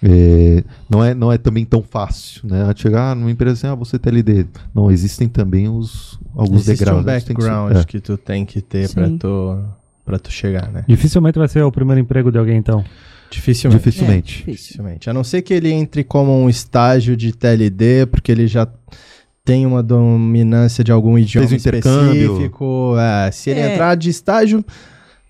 [0.05, 2.71] É, não, é, não é também tão fácil, né?
[2.75, 4.45] Chegar numa empresa assim, ah, você é TLD.
[4.75, 7.01] Não, existem também os, alguns Existe degraus.
[7.01, 7.19] um né?
[7.19, 7.83] Você tem que- background é.
[7.85, 9.17] que tu tem que ter pra Sim.
[9.17, 9.59] tu,
[10.05, 10.83] pra tu chegar, né?
[10.87, 12.83] Dificilmente vai ser o primeiro emprego de alguém, então.
[13.31, 13.79] Dificilmente.
[13.83, 14.43] Dificilmente.
[14.45, 14.51] É.
[14.51, 15.09] Dificilmente.
[15.09, 18.67] A não ser que ele entre como um estágio de TLD, porque ele já
[19.45, 22.21] tem uma dominância de algum idioma Fez um intercâmbio.
[22.23, 22.95] específico.
[22.97, 23.73] É, se ele É.
[23.73, 24.63] entrar de estágio,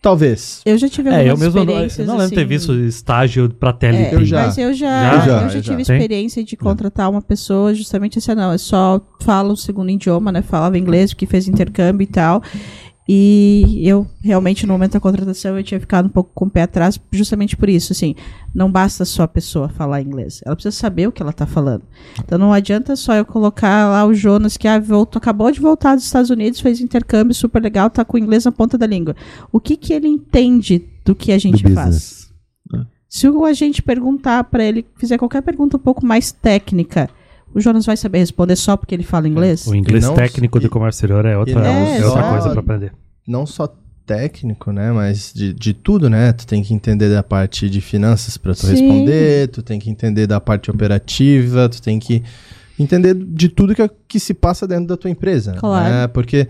[0.04, 0.62] talvez.
[0.66, 2.48] Eu já tive É, eu algumas mesmo não, experiências, eu não lembro de ter assim,
[2.50, 4.04] visto estágio pra TLT.
[4.04, 4.46] É, Eu já.
[4.46, 5.14] Mas eu já, Já?
[5.14, 5.62] eu Já, já, eu já.
[5.62, 5.96] tive Tem?
[5.98, 10.42] experiência de contratar uma pessoa justamente assim, não, é só fala o segundo idioma, né?
[10.42, 12.44] Falava inglês, porque fez intercâmbio e tal.
[13.08, 16.62] E eu realmente, no momento da contratação, eu tinha ficado um pouco com o pé
[16.62, 18.16] atrás, justamente por isso, assim,
[18.56, 21.84] não basta só a pessoa falar inglês, ela precisa saber o que ela tá falando.
[22.18, 25.96] Então não adianta só eu colocar lá o Jonas que ah, voltou, acabou de voltar
[25.96, 29.16] dos Estados Unidos, fez intercâmbio super legal, tá com o inglês na ponta da língua.
[29.52, 31.96] O que que ele entende do que a Do gente faz?
[31.96, 32.24] business.
[33.10, 37.08] Se o agente perguntar pra ele, fizer qualquer pergunta um pouco mais técnica,
[37.54, 39.66] o Jonas vai saber responder só porque ele fala inglês?
[39.68, 42.50] O inglês não- técnico de e- comércio exterior é outra, não é outra só- coisa
[42.52, 42.92] pra aprender.
[43.28, 43.74] Não só
[44.06, 44.92] técnico, né?
[44.92, 46.34] Mas de, de tudo, né?
[46.34, 48.72] Tu tem que entender da parte de finanças pra tu Sim.
[48.72, 52.22] responder, tu tem que entender da parte operativa, tu tem que
[52.78, 55.54] entender de tudo que, que se passa dentro da tua empresa.
[55.54, 55.94] Claro.
[55.94, 56.08] Né?
[56.08, 56.48] Porque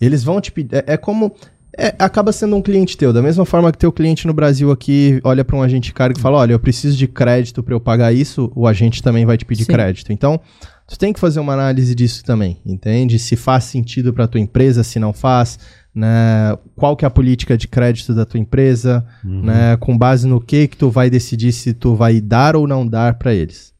[0.00, 0.76] eles vão te pedir.
[0.76, 1.34] É, é como.
[1.78, 3.12] É, acaba sendo um cliente teu.
[3.12, 6.18] Da mesma forma que teu cliente no Brasil aqui olha para um agente de carga
[6.18, 9.36] e fala: Olha, eu preciso de crédito para eu pagar isso, o agente também vai
[9.36, 9.72] te pedir Sim.
[9.72, 10.12] crédito.
[10.12, 10.40] Então,
[10.88, 13.18] tu tem que fazer uma análise disso também, entende?
[13.18, 15.58] Se faz sentido para tua empresa, se não faz,
[15.94, 16.56] né?
[16.74, 19.42] Qual que é a política de crédito da tua empresa, Uhum.
[19.42, 19.76] né?
[19.78, 23.14] Com base no que que tu vai decidir se tu vai dar ou não dar
[23.14, 23.75] para eles.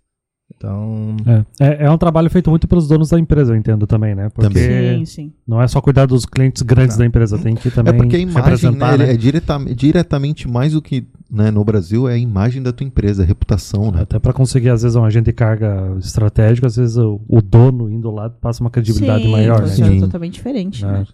[0.55, 1.17] Então,
[1.59, 4.29] É, é, é um trabalho feito muito pelos donos da empresa, eu entendo também, né?
[4.29, 5.05] Porque Também.
[5.05, 5.33] Sim, sim.
[5.47, 7.01] não é só cuidar dos clientes grandes Não.
[7.03, 9.13] da empresa, tem que É também porque a imagem né, né?
[9.13, 13.23] é direta- diretamente mais do que né, no Brasil é a imagem da tua empresa,
[13.25, 14.03] a reputação, né?
[14.03, 17.91] Até pra conseguir, às vezes, um agente de carga estratégico, às vezes o, o dono
[17.91, 19.67] indo lá passa uma credibilidade sim, maior, né?
[19.67, 20.01] isso é Sim.
[20.01, 20.85] totalmente diferente.
[20.85, 20.89] É.
[20.89, 21.05] né?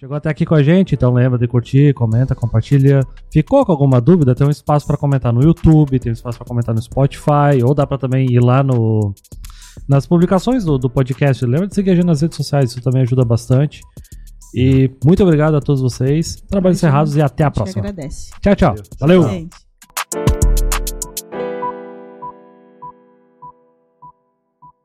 [0.00, 3.00] Chegou até aqui com a gente, então lembra de curtir, comenta, compartilha.
[3.32, 4.32] Ficou com alguma dúvida?
[4.32, 7.74] Tem um espaço para comentar no YouTube, tem um espaço para comentar no Spotify, ou
[7.74, 9.12] dá para também ir lá no
[9.88, 11.44] nas publicações do, do podcast.
[11.44, 13.80] Lembra de seguir a gente nas redes sociais, isso também ajuda bastante.
[14.54, 16.36] E muito obrigado a todos vocês.
[16.48, 16.88] Trabalhos Imagina.
[17.02, 17.80] encerrados e até a A gente próxima.
[17.82, 18.30] agradece.
[18.40, 18.74] Tchau, tchau.
[19.00, 19.22] Valeu!
[19.28, 19.67] Gente.